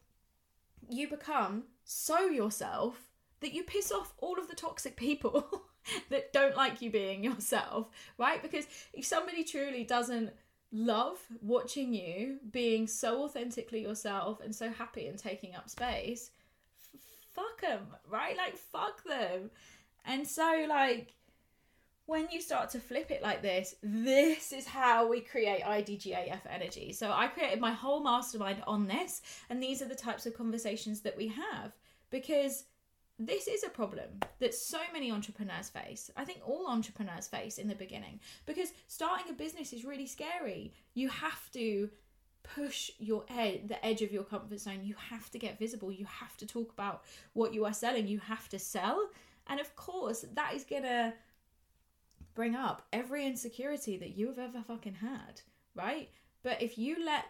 you 0.89 1.09
become 1.09 1.65
so 1.85 2.27
yourself 2.27 3.11
that 3.41 3.55
you 3.55 3.63
piss 3.63 3.91
off 3.91 4.13
all 4.19 4.39
of 4.39 4.49
the 4.49 4.55
toxic 4.55 4.97
people? 4.97 5.63
that 6.11 6.33
don't 6.33 6.57
like 6.57 6.81
you 6.81 6.91
being 6.91 7.23
yourself, 7.23 7.89
right? 8.19 8.43
Because 8.43 8.67
if 8.93 9.05
somebody 9.05 9.45
truly 9.45 9.85
doesn't 9.85 10.31
love 10.73 11.19
watching 11.41 11.93
you 11.93 12.39
being 12.51 12.87
so 12.87 13.25
authentically 13.25 13.83
yourself 13.83 14.41
and 14.41 14.55
so 14.55 14.71
happy 14.71 15.07
and 15.07 15.19
taking 15.19 15.55
up 15.55 15.69
space, 15.69 16.31
f- 16.95 17.01
fuck 17.35 17.61
them, 17.61 17.87
right? 18.09 18.37
Like, 18.37 18.57
fuck 18.57 19.05
them. 19.05 19.51
And 20.05 20.27
so, 20.27 20.67
like, 20.69 21.15
when 22.07 22.29
you 22.31 22.41
start 22.41 22.71
to 22.71 22.81
flip 22.81 23.11
it 23.11 23.23
like 23.23 23.41
this, 23.43 23.77
this 23.83 24.53
is 24.53 24.67
how 24.67 25.09
we 25.09 25.21
create 25.21 25.63
IDGAF 25.63 26.41
energy. 26.51 26.93
So 26.93 27.11
I 27.11 27.29
created 27.29 27.61
my 27.61 27.73
whole 27.73 28.03
mastermind 28.03 28.63
on 28.67 28.87
this, 28.87 29.23
and 29.49 29.63
these 29.63 29.81
are 29.81 29.89
the 29.89 29.95
types 29.95 30.27
of 30.27 30.37
conversations 30.37 31.01
that 31.01 31.17
we 31.17 31.29
have 31.29 31.73
because 32.11 32.65
this 33.19 33.47
is 33.47 33.65
a 33.65 33.71
problem 33.71 34.09
that 34.41 34.55
so 34.55 34.79
many 34.93 35.11
entrepreneurs 35.11 35.69
face. 35.69 36.11
I 36.17 36.25
think 36.25 36.41
all 36.45 36.67
entrepreneurs 36.69 37.29
face 37.29 37.59
in 37.59 37.69
the 37.69 37.75
beginning 37.75 38.21
because 38.45 38.73
starting 38.89 39.31
a 39.31 39.35
business 39.35 39.73
is 39.73 39.85
really 39.85 40.07
scary. 40.07 40.75
You 40.95 41.09
have 41.09 41.51
to 41.53 41.89
push 42.43 42.91
your 42.99 43.25
ed- 43.31 43.69
the 43.69 43.85
edge 43.87 44.03
of 44.03 44.13
your 44.13 44.25
comfort 44.25 44.61
zone. 44.61 44.81
You 44.83 44.97
have 45.11 45.31
to 45.31 45.39
get 45.39 45.59
visible. 45.59 45.91
You 45.91 46.07
have 46.07 46.37
to 46.39 46.47
talk 46.47 46.73
about 46.73 47.05
what 47.33 47.55
you 47.55 47.65
are 47.65 47.73
selling. 47.73 48.09
You 48.09 48.19
have 48.19 48.49
to 48.51 48.59
sell. 48.59 49.09
And 49.47 49.61
of 49.61 49.75
course, 49.77 50.25
that 50.35 50.55
is 50.55 50.65
going 50.65 50.83
to 50.83 51.15
bring 52.35 52.55
up 52.55 52.87
every 52.93 53.27
insecurity 53.27 53.97
that 53.99 54.17
you 54.17 54.29
have 54.29 54.39
ever 54.39 54.63
fucking 54.67 54.95
had, 54.95 55.41
right? 55.75 56.11
But 56.43 56.63
if 56.63 56.79
you 56.79 57.05
let 57.05 57.25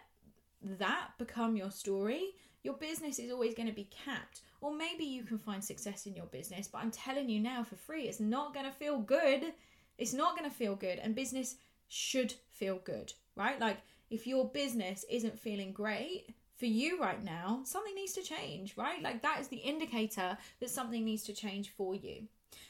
that 0.79 1.09
become 1.17 1.55
your 1.55 1.71
story, 1.71 2.31
your 2.63 2.73
business 2.73 3.19
is 3.19 3.31
always 3.31 3.53
going 3.53 3.67
to 3.67 3.75
be 3.75 3.89
capped 4.05 4.41
or 4.65 4.75
maybe 4.75 5.03
you 5.03 5.23
can 5.23 5.37
find 5.37 5.63
success 5.63 6.07
in 6.07 6.15
your 6.15 6.25
business, 6.25 6.67
but 6.67 6.79
I'm 6.81 6.89
telling 6.89 7.29
you 7.29 7.39
now 7.39 7.63
for 7.63 7.75
free, 7.75 8.07
it's 8.07 8.19
not 8.19 8.53
going 8.53 8.65
to 8.65 8.71
feel 8.71 8.97
good. 8.97 9.53
It's 9.99 10.13
not 10.13 10.35
going 10.35 10.49
to 10.49 10.55
feel 10.55 10.75
good. 10.75 10.97
And 10.97 11.13
business 11.13 11.57
should 11.87 12.33
feel 12.49 12.79
good, 12.83 13.13
right? 13.35 13.59
Like 13.59 13.77
if 14.09 14.25
your 14.25 14.49
business 14.49 15.05
isn't 15.07 15.39
feeling 15.39 15.71
great 15.71 16.33
for 16.57 16.65
you 16.65 16.99
right 16.99 17.23
now, 17.23 17.61
something 17.63 17.93
needs 17.93 18.13
to 18.13 18.23
change, 18.23 18.75
right? 18.75 19.03
Like 19.03 19.21
that 19.21 19.39
is 19.39 19.49
the 19.49 19.57
indicator 19.57 20.35
that 20.59 20.69
something 20.71 21.05
needs 21.05 21.23
to 21.25 21.33
change 21.33 21.69
for 21.69 21.93
you. 21.93 22.23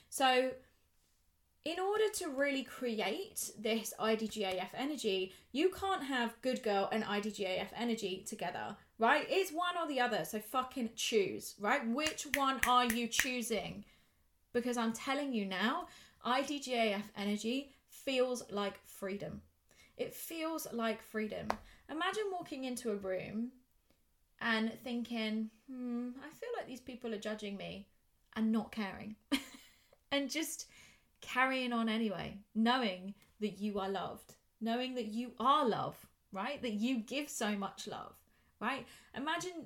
So, 0.10 0.52
in 1.66 1.80
order 1.80 2.10
to 2.14 2.30
really 2.30 2.64
create 2.64 3.52
this 3.60 3.94
IDGAF 4.00 4.70
energy, 4.78 5.34
you 5.52 5.70
can't 5.70 6.04
have 6.04 6.40
good 6.42 6.64
girl 6.64 6.88
and 6.92 7.04
IDGAF 7.04 7.68
energy 7.76 8.24
together 8.28 8.78
right? 9.00 9.26
It's 9.30 9.52
one 9.52 9.76
or 9.82 9.88
the 9.88 10.00
other. 10.00 10.26
So 10.26 10.40
fucking 10.40 10.92
choose, 10.96 11.56
right? 11.60 11.86
Which 11.88 12.28
one 12.36 12.60
are 12.68 12.86
you 12.86 13.08
choosing? 13.08 13.84
Because 14.54 14.78
I'm 14.78 14.94
telling 14.94 15.34
you 15.34 15.46
now, 15.46 15.88
IDGAF 16.26 17.04
energy 17.18 17.72
feels 17.88 18.44
like 18.50 18.80
freedom. 18.86 19.42
It 19.98 20.14
feels 20.14 20.68
like 20.72 21.02
freedom. 21.02 21.48
Imagine 21.90 22.24
walking 22.32 22.64
into 22.64 22.92
a 22.92 22.96
room 22.96 23.52
and 24.42 24.72
thinking, 24.84 25.50
hmm, 25.70 26.10
I 26.20 26.30
feel 26.36 26.50
like 26.58 26.68
these 26.68 26.82
people 26.82 27.14
are 27.14 27.20
judging 27.20 27.58
me 27.58 27.88
and 28.36 28.52
not 28.52 28.72
caring. 28.72 29.16
and 30.12 30.30
just 30.30 30.68
carrying 31.22 31.74
on 31.74 31.90
anyway, 31.90 32.38
knowing 32.54 33.14
that 33.42 33.60
you 33.60 33.80
are 33.80 33.90
loved, 33.90 34.36
knowing 34.62 34.96
that 34.96 35.08
you 35.08 35.32
are 35.40 35.68
love, 35.68 35.98
right? 36.32 36.62
That 36.62 36.74
you 36.74 36.98
give 36.98 37.30
so 37.30 37.58
much 37.58 37.88
love 37.88 38.14
right? 38.60 38.86
Imagine 39.16 39.66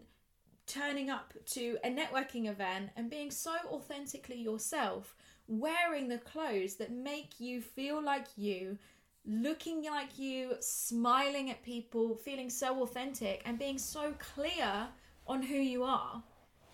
turning 0.67 1.09
up 1.09 1.33
to 1.45 1.77
a 1.83 1.89
networking 1.89 2.47
event 2.49 2.89
and 2.95 3.09
being 3.09 3.31
so 3.31 3.55
authentically 3.71 4.39
yourself, 4.39 5.15
wearing 5.47 6.07
the 6.07 6.19
clothes 6.19 6.75
that 6.75 6.91
make 6.91 7.39
you 7.39 7.61
feel 7.61 8.03
like 8.03 8.27
you, 8.35 8.77
looking 9.25 9.83
like 9.85 10.17
you, 10.17 10.53
smiling 10.59 11.49
at 11.49 11.63
people, 11.63 12.15
feeling 12.15 12.49
so 12.49 12.83
authentic, 12.83 13.41
and 13.45 13.57
being 13.57 13.77
so 13.77 14.13
clear 14.19 14.87
on 15.27 15.41
who 15.41 15.55
you 15.55 15.83
are, 15.83 16.21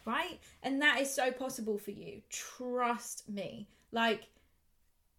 right? 0.05 0.39
And 0.63 0.82
that 0.82 1.00
is 1.00 1.13
so 1.13 1.32
possible 1.32 1.77
for 1.77 1.91
you. 1.91 2.22
Trust 2.29 3.29
me. 3.29 3.67
Like 3.91 4.27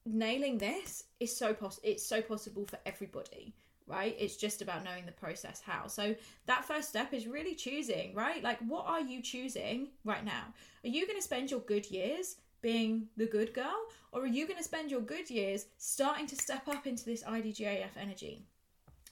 nailing 0.06 0.58
this 0.58 1.04
is 1.20 1.36
so 1.36 1.52
poss 1.52 1.80
it's 1.82 2.04
so 2.04 2.22
possible 2.22 2.64
for 2.64 2.78
everybody 2.86 3.54
right 3.86 4.16
it's 4.18 4.36
just 4.36 4.62
about 4.62 4.84
knowing 4.84 5.04
the 5.06 5.12
process 5.12 5.62
how 5.64 5.86
so 5.86 6.14
that 6.46 6.64
first 6.64 6.88
step 6.88 7.12
is 7.12 7.26
really 7.26 7.54
choosing 7.54 8.14
right 8.14 8.42
like 8.42 8.58
what 8.60 8.86
are 8.86 9.00
you 9.00 9.20
choosing 9.22 9.88
right 10.04 10.24
now 10.24 10.44
are 10.84 10.88
you 10.88 11.06
going 11.06 11.18
to 11.18 11.22
spend 11.22 11.50
your 11.50 11.60
good 11.60 11.88
years 11.90 12.36
being 12.62 13.06
the 13.16 13.26
good 13.26 13.52
girl 13.52 13.86
or 14.12 14.22
are 14.22 14.26
you 14.26 14.46
going 14.46 14.58
to 14.58 14.64
spend 14.64 14.90
your 14.90 15.00
good 15.00 15.28
years 15.30 15.66
starting 15.78 16.26
to 16.26 16.36
step 16.36 16.66
up 16.68 16.86
into 16.86 17.04
this 17.04 17.22
idgaf 17.24 17.96
energy 18.00 18.42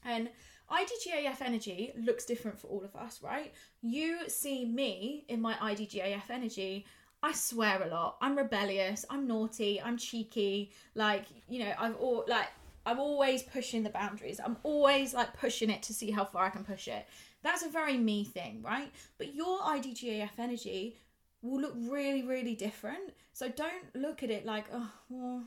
and 0.05 0.29
IDGAF 0.71 1.41
energy 1.41 1.93
looks 1.97 2.25
different 2.25 2.59
for 2.59 2.69
all 2.69 2.85
of 2.85 2.97
us, 2.97 3.21
right? 3.23 3.53
You 3.83 4.29
see 4.29 4.65
me 4.65 5.25
in 5.29 5.41
my 5.41 5.55
IDGAF 5.55 6.31
energy. 6.31 6.87
I 7.25 7.33
swear 7.33 7.83
a 7.83 7.89
lot. 7.89 8.19
I'm 8.21 8.37
rebellious. 8.37 9.07
I'm 9.09 9.27
naughty. 9.27 9.81
I'm 9.81 9.97
cheeky. 9.97 10.73
Like, 10.95 11.25
you 11.49 11.61
know, 11.61 11.73
I've 11.79 11.97
all 11.97 12.23
like 12.29 12.49
I'm 12.85 13.01
always 13.01 13.43
pushing 13.43 13.83
the 13.83 13.89
boundaries. 13.89 14.39
I'm 14.45 14.59
always 14.63 15.15
like 15.15 15.33
pushing 15.33 15.71
it 15.71 15.83
to 15.85 15.95
see 15.95 16.11
how 16.11 16.27
far 16.27 16.45
I 16.45 16.51
can 16.51 16.65
push 16.65 16.87
it. 16.87 17.07
That's 17.43 17.63
a 17.63 17.71
very 17.71 17.97
me 17.97 18.25
thing, 18.25 18.61
right? 18.63 18.93
But 19.17 19.35
your 19.35 19.59
IDGAF 19.61 20.39
energy 20.39 20.99
will 21.41 21.63
look 21.63 21.75
really, 21.89 22.27
really 22.27 22.55
different. 22.55 23.15
So 23.33 23.49
don't 23.49 23.87
look 23.95 24.23
at 24.23 24.31
it 24.31 24.45
like, 24.45 24.67
oh, 24.75 24.93
well, 25.09 25.45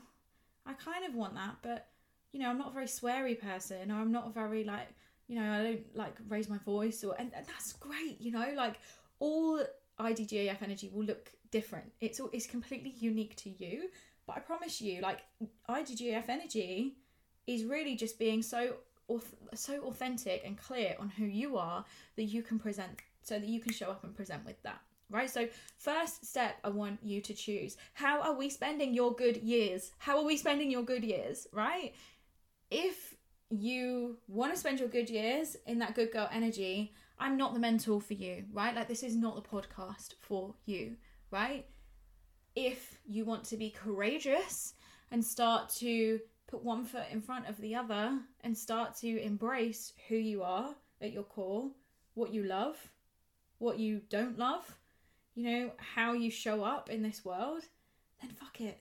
I 0.66 0.72
kind 0.72 1.04
of 1.04 1.14
want 1.14 1.36
that, 1.36 1.58
but 1.62 1.86
you 2.32 2.40
know, 2.40 2.50
I'm 2.50 2.58
not 2.58 2.70
a 2.70 2.74
very 2.74 2.86
sweary 2.86 3.40
person, 3.40 3.92
or 3.92 3.94
I'm 3.94 4.10
not 4.10 4.26
a 4.26 4.30
very 4.30 4.64
like 4.64 4.88
you 5.28 5.38
know, 5.38 5.52
I 5.52 5.62
don't 5.62 5.96
like 5.96 6.16
raise 6.28 6.48
my 6.48 6.58
voice 6.58 7.04
or 7.04 7.14
and, 7.20 7.30
and 7.36 7.46
that's 7.46 7.74
great, 7.74 8.20
you 8.20 8.32
know, 8.32 8.52
like 8.56 8.80
all 9.20 9.62
IDGAF 10.00 10.60
energy 10.60 10.90
will 10.92 11.04
look 11.04 11.30
different. 11.50 11.92
It's 12.00 12.20
all 12.20 12.30
it's 12.32 12.46
completely 12.46 12.94
unique 12.98 13.36
to 13.36 13.50
you. 13.50 13.88
But 14.26 14.36
I 14.36 14.40
promise 14.40 14.80
you, 14.80 15.00
like 15.00 15.20
IDGAF 15.68 16.28
energy 16.28 16.96
is 17.46 17.64
really 17.64 17.96
just 17.96 18.18
being 18.18 18.42
so 18.42 18.74
so 19.54 19.80
authentic 19.84 20.42
and 20.44 20.58
clear 20.58 20.94
on 20.98 21.08
who 21.08 21.24
you 21.24 21.56
are 21.56 21.84
that 22.16 22.24
you 22.24 22.42
can 22.42 22.58
present 22.58 22.90
so 23.22 23.38
that 23.38 23.48
you 23.48 23.58
can 23.58 23.72
show 23.72 23.90
up 23.90 24.04
and 24.04 24.14
present 24.14 24.44
with 24.44 24.62
that 24.62 24.80
right 25.10 25.30
so 25.30 25.48
first 25.78 26.26
step 26.26 26.56
i 26.62 26.68
want 26.68 26.98
you 27.02 27.18
to 27.22 27.32
choose 27.32 27.78
how 27.94 28.20
are 28.20 28.34
we 28.34 28.50
spending 28.50 28.92
your 28.92 29.14
good 29.14 29.38
years 29.38 29.92
how 29.96 30.18
are 30.18 30.26
we 30.26 30.36
spending 30.36 30.70
your 30.70 30.82
good 30.82 31.02
years 31.02 31.46
right 31.54 31.94
if 32.70 33.16
you 33.50 34.18
want 34.28 34.52
to 34.52 34.58
spend 34.58 34.78
your 34.78 34.88
good 34.88 35.08
years 35.08 35.56
in 35.66 35.78
that 35.78 35.94
good 35.94 36.12
girl 36.12 36.28
energy, 36.30 36.92
I'm 37.18 37.36
not 37.36 37.54
the 37.54 37.60
mentor 37.60 38.00
for 38.00 38.14
you, 38.14 38.44
right? 38.52 38.74
Like, 38.74 38.88
this 38.88 39.02
is 39.02 39.16
not 39.16 39.36
the 39.36 39.48
podcast 39.48 40.14
for 40.20 40.54
you, 40.66 40.96
right? 41.30 41.66
If 42.54 42.98
you 43.06 43.24
want 43.24 43.44
to 43.44 43.56
be 43.56 43.70
courageous 43.70 44.74
and 45.10 45.24
start 45.24 45.70
to 45.76 46.20
put 46.46 46.62
one 46.62 46.84
foot 46.84 47.06
in 47.10 47.20
front 47.20 47.48
of 47.48 47.56
the 47.58 47.74
other 47.74 48.18
and 48.42 48.56
start 48.56 48.96
to 48.96 49.22
embrace 49.22 49.92
who 50.08 50.16
you 50.16 50.42
are 50.42 50.74
at 51.00 51.12
your 51.12 51.22
core, 51.22 51.70
what 52.14 52.32
you 52.32 52.42
love, 52.42 52.76
what 53.58 53.78
you 53.78 54.00
don't 54.08 54.38
love, 54.38 54.76
you 55.34 55.44
know, 55.44 55.72
how 55.76 56.12
you 56.12 56.30
show 56.30 56.64
up 56.64 56.90
in 56.90 57.02
this 57.02 57.24
world, 57.24 57.62
then 58.20 58.30
fuck 58.30 58.60
it 58.60 58.80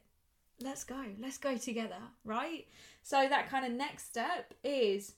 let's 0.61 0.83
go, 0.83 1.03
let's 1.19 1.37
go 1.37 1.57
together, 1.57 2.01
right? 2.23 2.67
So, 3.03 3.27
that 3.27 3.49
kind 3.49 3.65
of 3.65 3.71
next 3.71 4.07
step 4.07 4.53
is 4.63 5.13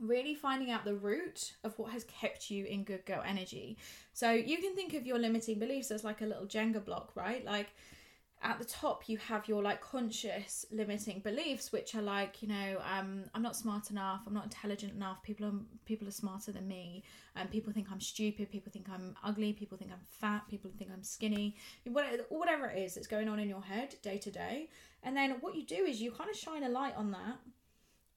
really 0.00 0.34
finding 0.34 0.70
out 0.70 0.84
the 0.84 0.94
root 0.94 1.54
of 1.64 1.78
what 1.78 1.92
has 1.92 2.04
kept 2.04 2.50
you 2.50 2.64
in 2.64 2.84
good 2.84 3.04
girl 3.06 3.22
energy. 3.26 3.76
So, 4.12 4.30
you 4.30 4.58
can 4.58 4.74
think 4.74 4.94
of 4.94 5.06
your 5.06 5.18
limiting 5.18 5.58
beliefs 5.58 5.90
as 5.90 6.04
like 6.04 6.20
a 6.20 6.26
little 6.26 6.46
Jenga 6.46 6.84
block, 6.84 7.12
right? 7.14 7.44
Like, 7.44 7.68
at 8.42 8.58
the 8.58 8.64
top 8.64 9.08
you 9.08 9.18
have 9.18 9.48
your 9.48 9.62
like 9.62 9.80
conscious 9.80 10.64
limiting 10.70 11.18
beliefs 11.20 11.72
which 11.72 11.94
are 11.94 12.02
like 12.02 12.40
you 12.40 12.48
know 12.48 12.78
um, 12.94 13.24
i'm 13.34 13.42
not 13.42 13.56
smart 13.56 13.90
enough 13.90 14.20
i'm 14.26 14.34
not 14.34 14.44
intelligent 14.44 14.92
enough 14.92 15.22
people 15.22 15.46
are 15.46 15.52
people 15.86 16.06
are 16.06 16.12
smarter 16.12 16.52
than 16.52 16.68
me 16.68 17.02
and 17.34 17.46
um, 17.46 17.50
people 17.50 17.72
think 17.72 17.88
i'm 17.90 18.00
stupid 18.00 18.50
people 18.50 18.70
think 18.72 18.86
i'm 18.92 19.16
ugly 19.24 19.52
people 19.52 19.76
think 19.76 19.90
i'm 19.90 19.98
fat 20.04 20.42
people 20.48 20.70
think 20.78 20.90
i'm 20.92 21.02
skinny 21.02 21.56
whatever 22.28 22.66
it 22.66 22.78
is 22.78 22.94
that's 22.94 23.08
going 23.08 23.28
on 23.28 23.38
in 23.38 23.48
your 23.48 23.62
head 23.62 23.94
day 24.02 24.18
to 24.18 24.30
day 24.30 24.68
and 25.02 25.16
then 25.16 25.32
what 25.40 25.56
you 25.56 25.64
do 25.64 25.84
is 25.84 26.00
you 26.00 26.12
kind 26.12 26.30
of 26.30 26.36
shine 26.36 26.62
a 26.62 26.68
light 26.68 26.94
on 26.96 27.10
that 27.10 27.38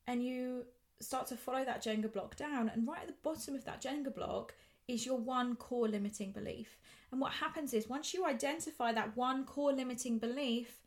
and 0.08 0.24
you 0.24 0.65
start 1.02 1.28
to 1.28 1.36
follow 1.36 1.66
that 1.66 1.84
jenga 1.84 2.12
block 2.12 2.36
down 2.36 2.70
and 2.70 2.88
right 2.88 3.02
at 3.02 3.08
the 3.08 3.14
bottom 3.24 3.56
of 3.56 3.66
that 3.66 3.82
jenga 3.82 4.14
block 4.14 4.54
is 4.88 5.06
your 5.06 5.18
one 5.18 5.56
core 5.56 5.88
limiting 5.88 6.32
belief 6.32 6.78
and 7.12 7.20
what 7.20 7.34
happens 7.34 7.74
is 7.74 7.90
once 7.90 8.14
you 8.14 8.26
identify 8.26 8.94
that 8.94 9.16
one 9.18 9.44
core 9.44 9.74
limiting 9.74 10.18
belief 10.18 10.78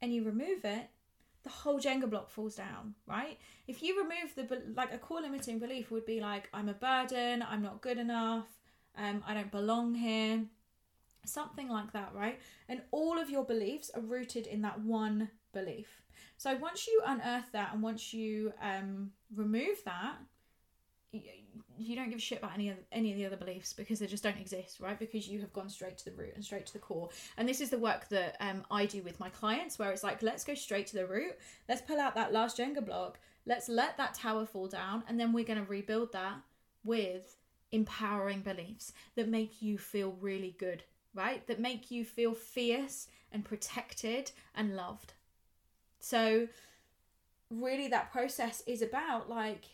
and 0.00 0.12
you 0.12 0.24
remove 0.24 0.64
it, 0.64 0.88
the 1.42 1.50
whole 1.50 1.78
Jenga 1.78 2.08
block 2.08 2.30
falls 2.30 2.54
down, 2.54 2.94
right? 3.06 3.38
If 3.66 3.82
you 3.82 3.98
remove 4.02 4.34
the 4.34 4.62
like 4.74 4.92
a 4.92 4.98
core 4.98 5.20
limiting 5.20 5.58
belief 5.58 5.90
would 5.90 6.06
be 6.06 6.20
like 6.20 6.48
I'm 6.52 6.68
a 6.68 6.74
burden, 6.74 7.44
I'm 7.48 7.62
not 7.62 7.82
good 7.82 7.98
enough, 7.98 8.46
um, 8.96 9.22
I 9.26 9.34
don't 9.34 9.50
belong 9.50 9.94
here, 9.94 10.44
something 11.24 11.68
like 11.68 11.92
that, 11.92 12.12
right? 12.14 12.40
And 12.68 12.80
all 12.90 13.18
of 13.18 13.30
your 13.30 13.44
beliefs 13.44 13.90
are 13.94 14.00
rooted 14.00 14.46
in 14.46 14.62
that 14.62 14.80
one 14.80 15.30
belief. 15.52 15.99
So 16.36 16.56
once 16.56 16.86
you 16.86 17.02
unearth 17.06 17.52
that 17.52 17.72
and 17.72 17.82
once 17.82 18.12
you 18.12 18.52
um, 18.62 19.10
remove 19.34 19.82
that, 19.84 20.16
you 21.12 21.22
you 21.80 21.96
don't 21.96 22.10
give 22.10 22.18
a 22.18 22.22
shit 22.22 22.38
about 22.38 22.54
any 22.54 22.68
of 22.68 22.76
any 22.92 23.10
of 23.10 23.18
the 23.18 23.26
other 23.26 23.36
beliefs 23.36 23.72
because 23.72 23.98
they 23.98 24.06
just 24.06 24.22
don't 24.22 24.38
exist, 24.38 24.80
right? 24.80 24.98
Because 24.98 25.28
you 25.28 25.40
have 25.40 25.52
gone 25.52 25.68
straight 25.68 25.96
to 25.98 26.04
the 26.04 26.12
root 26.12 26.32
and 26.34 26.44
straight 26.44 26.66
to 26.66 26.72
the 26.72 26.78
core. 26.78 27.08
And 27.36 27.48
this 27.48 27.60
is 27.60 27.70
the 27.70 27.78
work 27.78 28.08
that 28.08 28.36
um, 28.40 28.64
I 28.70 28.86
do 28.86 29.02
with 29.02 29.18
my 29.18 29.30
clients, 29.30 29.78
where 29.78 29.90
it's 29.90 30.04
like, 30.04 30.22
let's 30.22 30.44
go 30.44 30.54
straight 30.54 30.86
to 30.88 30.96
the 30.96 31.06
root. 31.06 31.38
Let's 31.68 31.80
pull 31.80 31.98
out 31.98 32.14
that 32.14 32.32
last 32.32 32.58
Jenga 32.58 32.84
block. 32.84 33.18
Let's 33.46 33.68
let 33.68 33.96
that 33.96 34.14
tower 34.14 34.44
fall 34.46 34.68
down, 34.68 35.02
and 35.08 35.18
then 35.18 35.32
we're 35.32 35.44
going 35.44 35.58
to 35.58 35.70
rebuild 35.70 36.12
that 36.12 36.36
with 36.84 37.36
empowering 37.72 38.40
beliefs 38.40 38.92
that 39.16 39.28
make 39.28 39.62
you 39.62 39.78
feel 39.78 40.16
really 40.20 40.54
good, 40.58 40.82
right? 41.14 41.46
That 41.46 41.60
make 41.60 41.90
you 41.90 42.04
feel 42.04 42.34
fierce 42.34 43.08
and 43.32 43.44
protected 43.44 44.32
and 44.54 44.76
loved. 44.76 45.14
So, 46.00 46.48
really, 47.50 47.88
that 47.88 48.10
process 48.10 48.62
is 48.66 48.82
about 48.82 49.28
like 49.28 49.64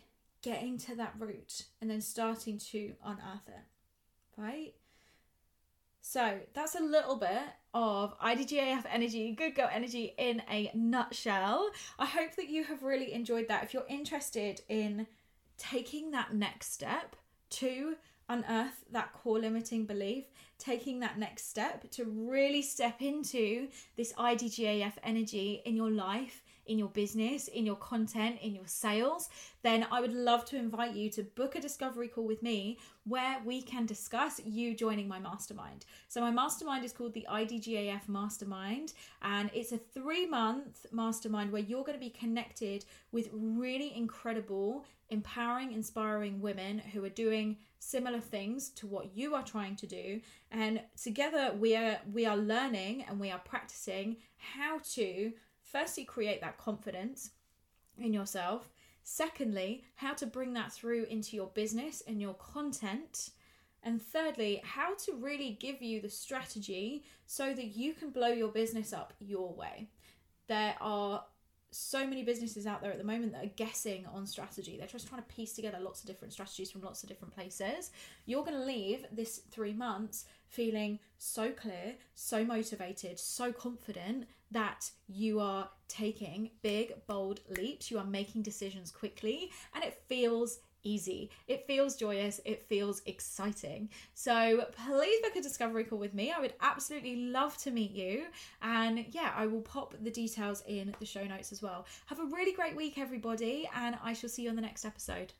getting 0.42 0.78
to 0.78 0.94
that 0.96 1.14
root 1.18 1.62
and 1.80 1.90
then 1.90 2.00
starting 2.00 2.58
to 2.58 2.92
unearth 3.04 3.48
it, 3.48 3.64
right? 4.36 4.74
So 6.08 6.38
that's 6.54 6.76
a 6.76 6.80
little 6.80 7.16
bit 7.16 7.42
of 7.74 8.16
IDGAF 8.20 8.84
energy, 8.88 9.32
good 9.32 9.56
girl 9.56 9.68
energy 9.72 10.14
in 10.16 10.40
a 10.48 10.70
nutshell. 10.72 11.68
I 11.98 12.06
hope 12.06 12.36
that 12.36 12.48
you 12.48 12.62
have 12.62 12.84
really 12.84 13.12
enjoyed 13.12 13.48
that. 13.48 13.64
If 13.64 13.74
you're 13.74 13.84
interested 13.88 14.60
in 14.68 15.08
taking 15.58 16.12
that 16.12 16.32
next 16.32 16.72
step 16.72 17.16
to 17.50 17.96
unearth 18.28 18.84
that 18.92 19.12
core 19.12 19.38
limiting 19.38 19.86
belief, 19.86 20.24
taking 20.58 21.00
that 21.00 21.18
next 21.18 21.48
step 21.48 21.90
to 21.92 22.04
really 22.04 22.62
step 22.62 23.00
into 23.00 23.68
this 23.96 24.12
IDGAF 24.14 24.94
energy 25.02 25.62
in 25.64 25.76
your 25.76 25.90
life 25.90 26.42
in 26.66 26.78
your 26.78 26.88
business, 26.88 27.48
in 27.48 27.64
your 27.64 27.76
content, 27.76 28.38
in 28.42 28.54
your 28.54 28.66
sales, 28.66 29.28
then 29.62 29.86
I 29.90 30.00
would 30.00 30.12
love 30.12 30.44
to 30.46 30.56
invite 30.56 30.94
you 30.94 31.10
to 31.10 31.22
book 31.22 31.54
a 31.54 31.60
discovery 31.60 32.08
call 32.08 32.26
with 32.26 32.42
me 32.42 32.78
where 33.04 33.38
we 33.44 33.62
can 33.62 33.86
discuss 33.86 34.40
you 34.44 34.74
joining 34.74 35.08
my 35.08 35.18
mastermind. 35.18 35.84
So, 36.08 36.20
my 36.20 36.30
mastermind 36.30 36.84
is 36.84 36.92
called 36.92 37.14
the 37.14 37.26
IDGAF 37.30 38.08
Mastermind, 38.08 38.92
and 39.22 39.50
it's 39.54 39.72
a 39.72 39.78
three 39.78 40.26
month 40.26 40.86
mastermind 40.92 41.52
where 41.52 41.62
you're 41.62 41.84
going 41.84 41.98
to 41.98 42.04
be 42.04 42.10
connected 42.10 42.84
with 43.12 43.28
really 43.32 43.96
incredible, 43.96 44.84
empowering, 45.10 45.72
inspiring 45.72 46.40
women 46.40 46.78
who 46.78 47.04
are 47.04 47.10
doing 47.10 47.56
similar 47.78 48.20
things 48.20 48.70
to 48.70 48.86
what 48.86 49.16
you 49.16 49.34
are 49.34 49.42
trying 49.42 49.76
to 49.76 49.86
do. 49.86 50.20
And 50.50 50.80
together 51.00 51.54
we 51.58 51.76
are 51.76 51.98
we 52.12 52.26
are 52.26 52.36
learning 52.36 53.04
and 53.08 53.20
we 53.20 53.30
are 53.30 53.38
practicing 53.38 54.16
how 54.36 54.80
to 54.94 55.32
firstly 55.62 56.04
create 56.04 56.40
that 56.40 56.58
confidence 56.58 57.30
in 57.98 58.12
yourself. 58.12 58.70
Secondly 59.02 59.84
how 59.94 60.14
to 60.14 60.26
bring 60.26 60.52
that 60.54 60.72
through 60.72 61.04
into 61.04 61.36
your 61.36 61.48
business 61.48 62.02
and 62.06 62.20
your 62.20 62.34
content. 62.34 63.30
And 63.82 64.02
thirdly 64.02 64.60
how 64.64 64.94
to 65.04 65.12
really 65.12 65.56
give 65.60 65.80
you 65.80 66.00
the 66.00 66.08
strategy 66.08 67.04
so 67.26 67.52
that 67.52 67.76
you 67.76 67.94
can 67.94 68.10
blow 68.10 68.28
your 68.28 68.48
business 68.48 68.92
up 68.92 69.12
your 69.20 69.52
way. 69.52 69.88
There 70.48 70.74
are 70.80 71.24
so 71.70 72.06
many 72.06 72.22
businesses 72.22 72.66
out 72.66 72.80
there 72.80 72.90
at 72.90 72.98
the 72.98 73.04
moment 73.04 73.32
that 73.32 73.44
are 73.44 73.50
guessing 73.56 74.06
on 74.06 74.26
strategy. 74.26 74.76
They're 74.78 74.86
just 74.86 75.08
trying 75.08 75.22
to 75.22 75.28
piece 75.28 75.52
together 75.52 75.78
lots 75.80 76.00
of 76.00 76.06
different 76.06 76.32
strategies 76.32 76.70
from 76.70 76.82
lots 76.82 77.02
of 77.02 77.08
different 77.08 77.34
places. 77.34 77.90
You're 78.24 78.44
going 78.44 78.58
to 78.58 78.64
leave 78.64 79.04
this 79.12 79.42
three 79.50 79.72
months 79.72 80.24
feeling 80.48 80.98
so 81.18 81.50
clear, 81.50 81.94
so 82.14 82.44
motivated, 82.44 83.18
so 83.18 83.52
confident 83.52 84.26
that 84.50 84.90
you 85.08 85.40
are 85.40 85.68
taking 85.88 86.50
big, 86.62 86.94
bold 87.06 87.40
leaps. 87.56 87.90
You 87.90 87.98
are 87.98 88.04
making 88.04 88.42
decisions 88.42 88.90
quickly, 88.90 89.50
and 89.74 89.82
it 89.82 90.00
feels 90.08 90.60
easy. 90.86 91.30
It 91.48 91.66
feels 91.66 91.96
joyous, 91.96 92.40
it 92.44 92.62
feels 92.68 93.02
exciting. 93.06 93.90
So 94.14 94.66
please 94.86 95.20
book 95.22 95.36
a 95.36 95.42
discovery 95.42 95.84
call 95.84 95.98
with 95.98 96.14
me. 96.14 96.32
I 96.32 96.40
would 96.40 96.54
absolutely 96.60 97.16
love 97.16 97.56
to 97.58 97.70
meet 97.70 97.90
you. 97.90 98.26
And 98.62 99.04
yeah, 99.10 99.32
I 99.36 99.46
will 99.46 99.62
pop 99.62 99.94
the 100.00 100.10
details 100.10 100.62
in 100.66 100.94
the 101.00 101.06
show 101.06 101.24
notes 101.24 101.52
as 101.52 101.62
well. 101.62 101.86
Have 102.06 102.20
a 102.20 102.24
really 102.24 102.52
great 102.52 102.76
week, 102.76 102.98
everybody, 102.98 103.68
and 103.74 103.96
I 104.02 104.12
shall 104.12 104.30
see 104.30 104.42
you 104.42 104.50
on 104.50 104.56
the 104.56 104.62
next 104.62 104.84
episode. 104.84 105.32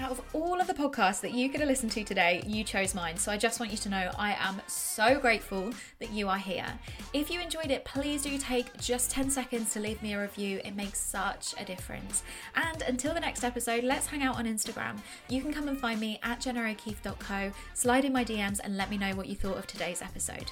Out 0.00 0.12
of 0.12 0.22
all 0.32 0.58
of 0.62 0.66
the 0.66 0.72
podcasts 0.72 1.20
that 1.20 1.34
you 1.34 1.50
could 1.50 1.60
have 1.60 1.68
listened 1.68 1.92
to 1.92 2.02
today, 2.04 2.42
you 2.46 2.64
chose 2.64 2.94
mine. 2.94 3.18
So 3.18 3.30
I 3.30 3.36
just 3.36 3.60
want 3.60 3.70
you 3.70 3.76
to 3.76 3.90
know 3.90 4.10
I 4.18 4.34
am 4.40 4.62
so 4.66 5.20
grateful 5.20 5.74
that 5.98 6.10
you 6.10 6.26
are 6.26 6.38
here. 6.38 6.66
If 7.12 7.30
you 7.30 7.38
enjoyed 7.38 7.70
it, 7.70 7.84
please 7.84 8.22
do 8.22 8.38
take 8.38 8.74
just 8.78 9.10
10 9.10 9.28
seconds 9.28 9.74
to 9.74 9.80
leave 9.80 10.02
me 10.02 10.14
a 10.14 10.22
review. 10.22 10.62
It 10.64 10.74
makes 10.74 10.98
such 10.98 11.54
a 11.58 11.66
difference. 11.66 12.22
And 12.54 12.80
until 12.80 13.12
the 13.12 13.20
next 13.20 13.44
episode, 13.44 13.84
let's 13.84 14.06
hang 14.06 14.22
out 14.22 14.36
on 14.36 14.46
Instagram. 14.46 14.96
You 15.28 15.42
can 15.42 15.52
come 15.52 15.68
and 15.68 15.78
find 15.78 16.00
me 16.00 16.18
at 16.22 16.40
jennaokeefe.co, 16.40 17.52
slide 17.74 18.06
in 18.06 18.12
my 18.14 18.24
DMs, 18.24 18.58
and 18.64 18.78
let 18.78 18.88
me 18.88 18.96
know 18.96 19.14
what 19.14 19.26
you 19.26 19.34
thought 19.34 19.58
of 19.58 19.66
today's 19.66 20.00
episode. 20.00 20.50